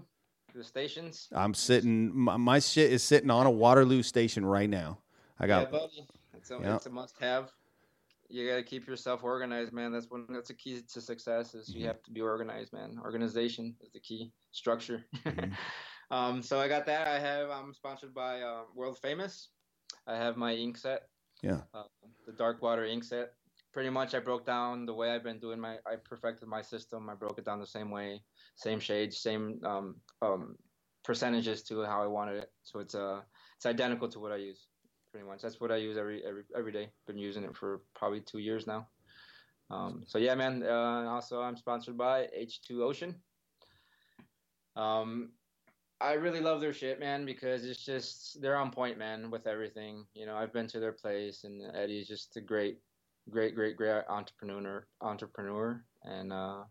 [0.54, 1.28] the stations.
[1.34, 2.16] I'm sitting.
[2.16, 4.98] My, my, shit is sitting on a Waterloo station right now.
[5.38, 5.62] I got.
[5.62, 6.06] Yeah, buddy.
[6.36, 6.76] It's a, yep.
[6.76, 7.50] it's a must-have.
[8.28, 9.92] You got to keep yourself organized, man.
[9.92, 10.26] That's one.
[10.28, 11.54] That's a key to success.
[11.54, 11.80] Is mm-hmm.
[11.80, 12.98] you have to be organized, man.
[13.02, 14.32] Organization is the key.
[14.52, 15.04] Structure.
[15.24, 15.52] Mm-hmm.
[16.14, 17.06] um, so I got that.
[17.06, 17.50] I have.
[17.50, 19.48] I'm sponsored by uh, World Famous.
[20.06, 21.02] I have my ink set.
[21.42, 21.60] Yeah.
[21.72, 21.84] Uh,
[22.26, 23.32] the dark water ink set
[23.72, 27.08] pretty much I broke down the way I've been doing my I perfected my system.
[27.10, 28.22] I broke it down the same way,
[28.56, 30.56] same shades, same um, um,
[31.04, 32.50] percentages to how I wanted it.
[32.62, 33.20] So it's uh
[33.56, 34.68] it's identical to what I use,
[35.10, 35.42] pretty much.
[35.42, 36.90] That's what I use every every every day.
[37.06, 38.88] Been using it for probably two years now.
[39.70, 40.62] Um, so yeah, man.
[40.62, 43.14] Uh, also, I'm sponsored by H2 Ocean.
[44.76, 45.32] Um,
[46.00, 50.06] I really love their shit, man, because it's just they're on point, man, with everything.
[50.14, 52.78] You know, I've been to their place, and Eddie's just a great,
[53.30, 56.62] great, great, great entrepreneur, entrepreneur, and uh,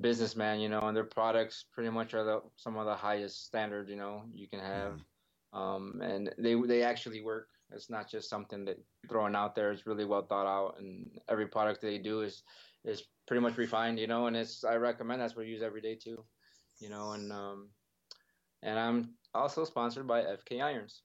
[0.00, 0.60] businessman.
[0.60, 3.88] You know, and their products pretty much are the, some of the highest standard.
[3.88, 5.58] You know, you can have, mm-hmm.
[5.58, 7.48] um, and they they actually work.
[7.70, 8.78] It's not just something that
[9.08, 9.70] thrown out there.
[9.72, 12.42] It's really well thought out, and every product they do is
[12.84, 13.98] is pretty much refined.
[13.98, 16.24] You know, and it's I recommend that's what I use every day too.
[16.78, 17.68] You know, and um,
[18.62, 21.02] and I'm also sponsored by FK Irons.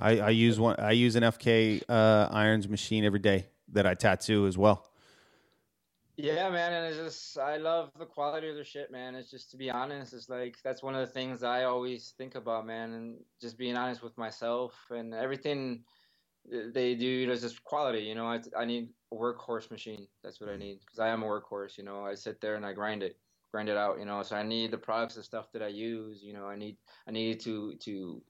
[0.00, 0.76] I, I use one.
[0.78, 4.90] I use an FK uh, irons machine every day that I tattoo as well.
[6.16, 9.14] Yeah, man, and it's just I love the quality of the shit, man.
[9.14, 12.34] It's just to be honest, it's like that's one of the things I always think
[12.34, 15.84] about, man, and just being honest with myself and everything
[16.50, 18.00] they do you is just quality.
[18.00, 20.08] You know, I I need a workhorse machine.
[20.24, 20.62] That's what I mm-hmm.
[20.62, 21.78] need because I am a workhorse.
[21.78, 23.16] You know, I sit there and I grind it
[23.50, 24.22] grind it out, you know.
[24.22, 26.46] So I need the products and stuff that I use, you know.
[26.46, 28.22] I need I need to to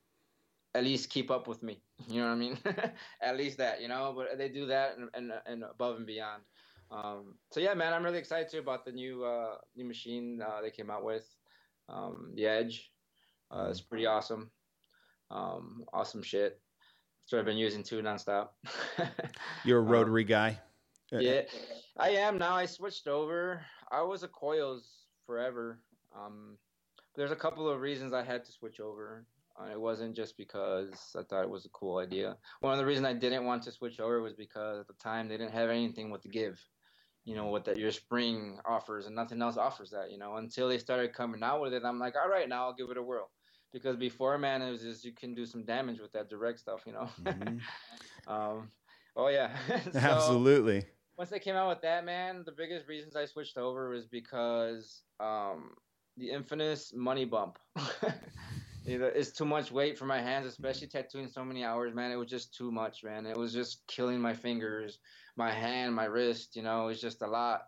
[0.75, 1.83] at least keep up with me.
[2.09, 2.59] You know what I mean?
[3.23, 4.15] at least that, you know.
[4.17, 6.43] But they do that and and, and above and beyond.
[6.91, 10.63] Um, so yeah, man, I'm really excited too about the new uh, new machine uh,
[10.63, 11.27] they came out with,
[11.89, 12.91] um, the Edge.
[13.51, 14.51] Uh, it's pretty awesome.
[15.31, 16.61] Um, awesome shit.
[17.21, 18.51] That's what I've been using too nonstop.
[19.65, 20.59] You're a um, rotary guy.
[21.11, 21.43] Yeah,
[21.97, 22.55] I am now.
[22.55, 23.65] I switched over.
[23.91, 25.81] I was a coils forever.
[26.17, 26.57] Um,
[27.17, 29.27] there's a couple of reasons I had to switch over.
[29.59, 32.37] Uh, it wasn't just because I thought it was a cool idea.
[32.61, 35.29] One of the reasons I didn't want to switch over was because at the time
[35.29, 36.61] they didn't have anything with the give,
[37.25, 40.69] you know, what that your spring offers and nothing else offers that, you know, until
[40.69, 41.83] they started coming out with it.
[41.85, 43.31] I'm like, all right, now I'll give it a whirl.
[43.73, 46.85] Because before, man, it was just you can do some damage with that direct stuff,
[46.87, 47.09] you know.
[47.23, 47.59] Mm-hmm.
[48.33, 48.71] um,
[49.17, 49.57] oh yeah,
[49.93, 50.85] so, absolutely
[51.19, 55.03] once they came out with that, man, the biggest reasons I switched over was because
[55.19, 55.73] um,
[56.17, 57.59] the infamous money bump.
[58.89, 62.11] it's too much weight for my hands, especially tattooing so many hours, man.
[62.11, 63.27] It was just too much, man.
[63.27, 64.99] It was just killing my fingers,
[65.37, 66.57] my hand, my wrist.
[66.57, 67.63] You know, it's just a lot.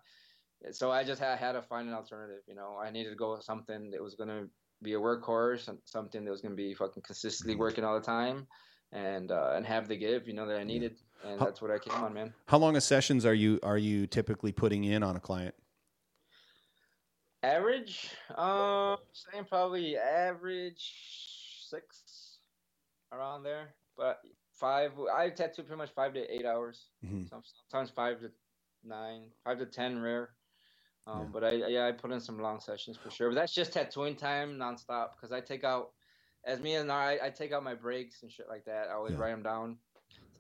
[0.73, 2.43] So I just had, had to find an alternative.
[2.47, 4.47] You know, I needed to go with something that was gonna
[4.83, 8.47] be a workhorse, something that was gonna be fucking consistently working all the time,
[8.93, 11.71] and uh, and have the give, you know, that I needed and how, that's what
[11.71, 12.33] I came on, man.
[12.47, 15.55] How long of sessions are you are you typically putting in on a client?
[17.43, 20.93] Average, um, saying probably average
[21.69, 22.39] six
[23.13, 24.21] around there, but
[24.53, 24.93] five.
[25.15, 26.87] I tattoo pretty much five to eight hours.
[27.05, 27.25] Mm-hmm.
[27.71, 28.31] Sometimes five to
[28.85, 30.31] nine, five to ten, rare.
[31.07, 31.29] Um, yeah.
[31.33, 33.31] But I yeah I put in some long sessions for sure.
[33.31, 35.93] But that's just tattooing time nonstop because I take out
[36.45, 38.89] as me and I, I take out my breaks and shit like that.
[38.91, 39.21] I always yeah.
[39.21, 39.79] write them down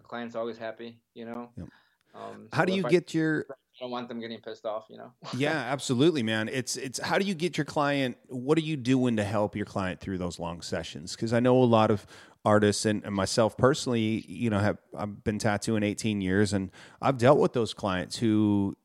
[0.00, 1.50] the client's always happy, you know.
[1.56, 1.68] Yep.
[2.14, 3.46] Um, how do you get I, your?
[3.50, 3.54] I
[3.84, 5.12] don't want them getting pissed off, you know.
[5.36, 6.48] yeah, absolutely, man.
[6.48, 8.16] It's it's how do you get your client?
[8.28, 11.16] What are you doing to help your client through those long sessions?
[11.16, 12.06] Because I know a lot of
[12.44, 17.18] artists and, and, myself personally, you know, have I've been tattooing 18 years, and I've
[17.18, 18.76] dealt with those clients who,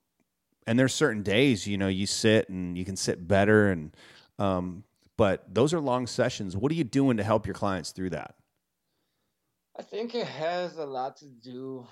[0.67, 3.95] and there's certain days, you know, you sit and you can sit better, and
[4.39, 4.83] um,
[5.17, 6.57] but those are long sessions.
[6.57, 8.35] What are you doing to help your clients through that?
[9.77, 11.85] I think it has a lot to do,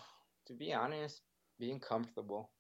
[0.48, 1.22] to be honest,
[1.60, 2.52] being comfortable.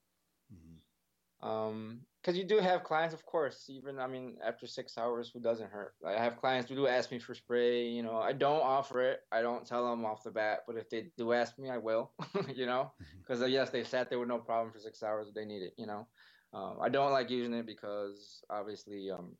[0.53, 1.47] Mm-hmm.
[1.47, 3.65] Um, because you do have clients, of course.
[3.69, 5.93] Even I mean, after six hours, who doesn't hurt?
[6.07, 7.89] I have clients who do ask me for spray.
[7.89, 9.19] You know, I don't offer it.
[9.29, 10.59] I don't tell them off the bat.
[10.65, 12.13] But if they do ask me, I will.
[12.55, 13.43] you know, because mm-hmm.
[13.43, 15.31] uh, yes, they sat there with no problem for six hours.
[15.36, 16.07] They need it, you know.
[16.53, 19.36] Um, I don't like using it because obviously, um,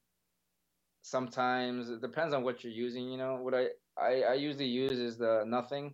[1.04, 3.10] sometimes it depends on what you're using.
[3.10, 3.68] You know, what I
[3.98, 5.94] I, I usually use is the nothing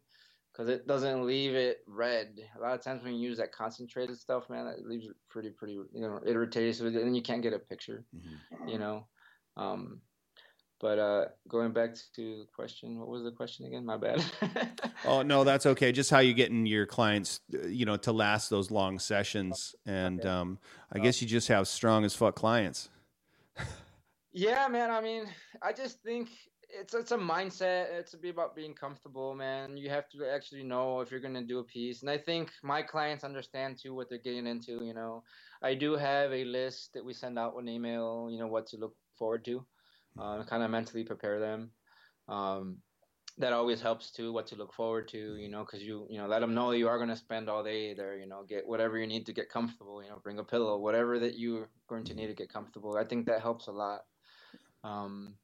[0.59, 2.37] because it doesn't leave it red.
[2.57, 5.51] A lot of times when you use that concentrated stuff, man, it leaves it pretty,
[5.51, 6.75] pretty, you know, irritated.
[6.75, 8.67] So then you can't get a picture, mm-hmm.
[8.67, 9.07] you know.
[9.55, 10.01] Um,
[10.81, 13.85] but uh, going back to the question, what was the question again?
[13.85, 14.21] My bad.
[15.05, 15.93] oh no, that's okay.
[15.93, 20.19] Just how you getting your clients, uh, you know, to last those long sessions, and
[20.19, 20.29] okay.
[20.29, 20.59] um,
[20.91, 22.89] I guess you just have strong as fuck clients.
[24.33, 24.91] yeah, man.
[24.91, 25.23] I mean,
[25.61, 26.29] I just think
[26.71, 27.91] it's it's a mindset.
[27.91, 29.77] It's about being comfortable, man.
[29.77, 32.81] You have to actually know if you're gonna do a piece, and I think my
[32.81, 34.83] clients understand too what they're getting into.
[34.83, 35.23] You know,
[35.61, 38.29] I do have a list that we send out an email.
[38.31, 39.65] You know what to look forward to,
[40.19, 41.71] uh, kind of mentally prepare them.
[42.27, 42.77] Um,
[43.37, 44.31] that always helps too.
[44.31, 46.87] What to look forward to, you know, because you you know let them know you
[46.87, 48.17] are gonna spend all day there.
[48.17, 50.03] You know, get whatever you need to get comfortable.
[50.03, 52.95] You know, bring a pillow, whatever that you're going to need to get comfortable.
[52.97, 54.01] I think that helps a lot.
[54.83, 55.35] Um,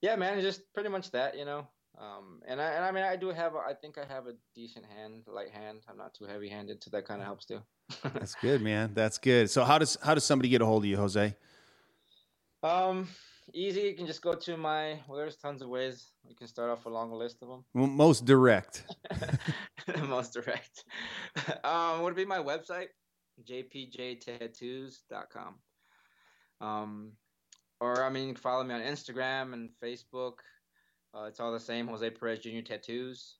[0.00, 1.66] yeah, man, just pretty much that, you know.
[2.00, 4.34] Um, and I and I mean I do have a, I think I have a
[4.54, 5.80] decent hand, light hand.
[5.88, 7.60] I'm not too heavy handed, so that kind of helps too.
[8.14, 8.92] That's good, man.
[8.94, 9.50] That's good.
[9.50, 11.34] So how does how does somebody get a hold of you, Jose?
[12.62, 13.08] Um,
[13.52, 13.80] easy.
[13.80, 15.00] You can just go to my.
[15.08, 16.12] Well, there's tons of ways.
[16.28, 17.64] You can start off a long list of them.
[17.74, 18.84] Well, most direct.
[20.08, 20.84] most direct.
[21.64, 22.88] Um, would be my website,
[23.48, 25.54] jpjtattoos.com.
[26.60, 27.12] Um,
[27.80, 30.34] or I mean, you can follow me on Instagram and Facebook.
[31.14, 32.60] Uh, it's all the same, Jose Perez Jr.
[32.64, 33.36] Tattoos.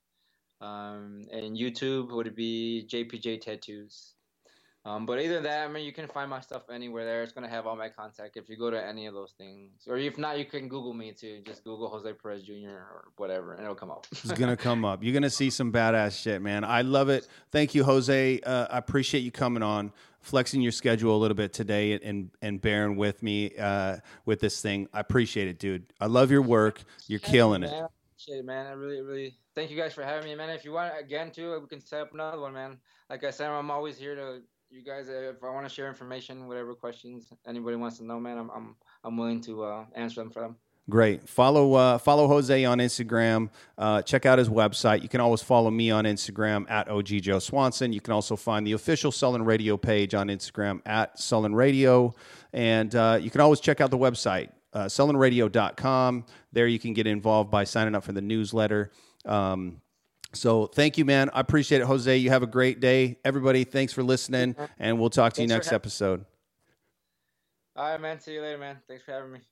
[0.61, 4.13] Um, and YouTube would be JPJ Tattoos.
[4.85, 7.21] Um, but either that, I mean, you can find my stuff anywhere there.
[7.21, 9.97] It's gonna have all my contact if you go to any of those things, or
[9.97, 11.41] if not, you can Google me too.
[11.45, 12.69] Just Google Jose Perez Jr.
[12.69, 14.07] or whatever, and it'll come up.
[14.11, 15.03] it's gonna come up.
[15.03, 16.63] You're gonna see some badass shit, man.
[16.63, 17.27] I love it.
[17.51, 18.39] Thank you, Jose.
[18.39, 19.91] Uh, I appreciate you coming on,
[20.21, 24.61] flexing your schedule a little bit today, and and bearing with me uh, with this
[24.61, 24.87] thing.
[24.93, 25.93] I appreciate it, dude.
[25.99, 26.81] I love your work.
[27.07, 27.71] You're killing it.
[27.71, 28.67] Man, appreciate it, man.
[28.67, 30.49] I really, really thank you guys for having me, man.
[30.49, 32.77] If you want again too, we can set up another one, man.
[33.09, 35.87] Like I said, I'm always here to you guys, uh, if I want to share
[35.87, 40.21] information, whatever questions anybody wants to know, man, I'm I'm I'm willing to uh, answer
[40.21, 40.55] them for them.
[40.89, 41.29] Great.
[41.29, 43.49] Follow uh, follow Jose on Instagram.
[43.77, 45.03] Uh, check out his website.
[45.03, 47.93] You can always follow me on Instagram at OG Joe Swanson.
[47.93, 52.15] You can also find the official Sullen Radio page on Instagram at Sullen Radio,
[52.53, 56.25] and uh, you can always check out the website uh, sullenradio.com.
[56.51, 58.91] There you can get involved by signing up for the newsletter.
[59.25, 59.81] Um,
[60.33, 61.29] so thank you, man.
[61.33, 62.15] I appreciate it, Jose.
[62.17, 63.17] You have a great day.
[63.25, 66.25] Everybody, thanks for listening, and we'll talk to thanks you next episode.
[67.75, 68.19] All right, man.
[68.19, 68.77] See you later, man.
[68.87, 69.39] Thanks for having me.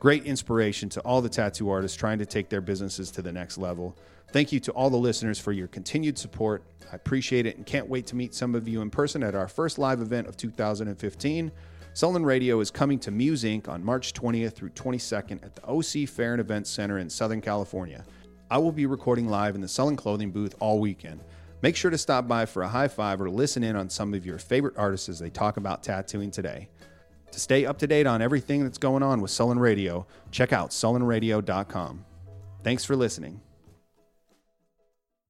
[0.00, 3.58] great inspiration to all the tattoo artists trying to take their businesses to the next
[3.58, 3.96] level.
[4.32, 6.64] Thank you to all the listeners for your continued support.
[6.90, 9.46] I appreciate it and can't wait to meet some of you in person at our
[9.46, 11.52] first live event of 2015.
[11.92, 16.32] Sullen Radio is coming to Musink on March 20th through 22nd at the OC Fair
[16.32, 18.04] and Events Center in Southern California.
[18.50, 21.20] I will be recording live in the Sullen Clothing booth all weekend.
[21.62, 24.24] Make sure to stop by for a high five or listen in on some of
[24.24, 26.68] your favorite artists as they talk about tattooing today.
[27.32, 30.70] To stay up to date on everything that's going on with Sullen Radio, check out
[30.70, 32.04] sullenradio.com.
[32.62, 33.40] Thanks for listening.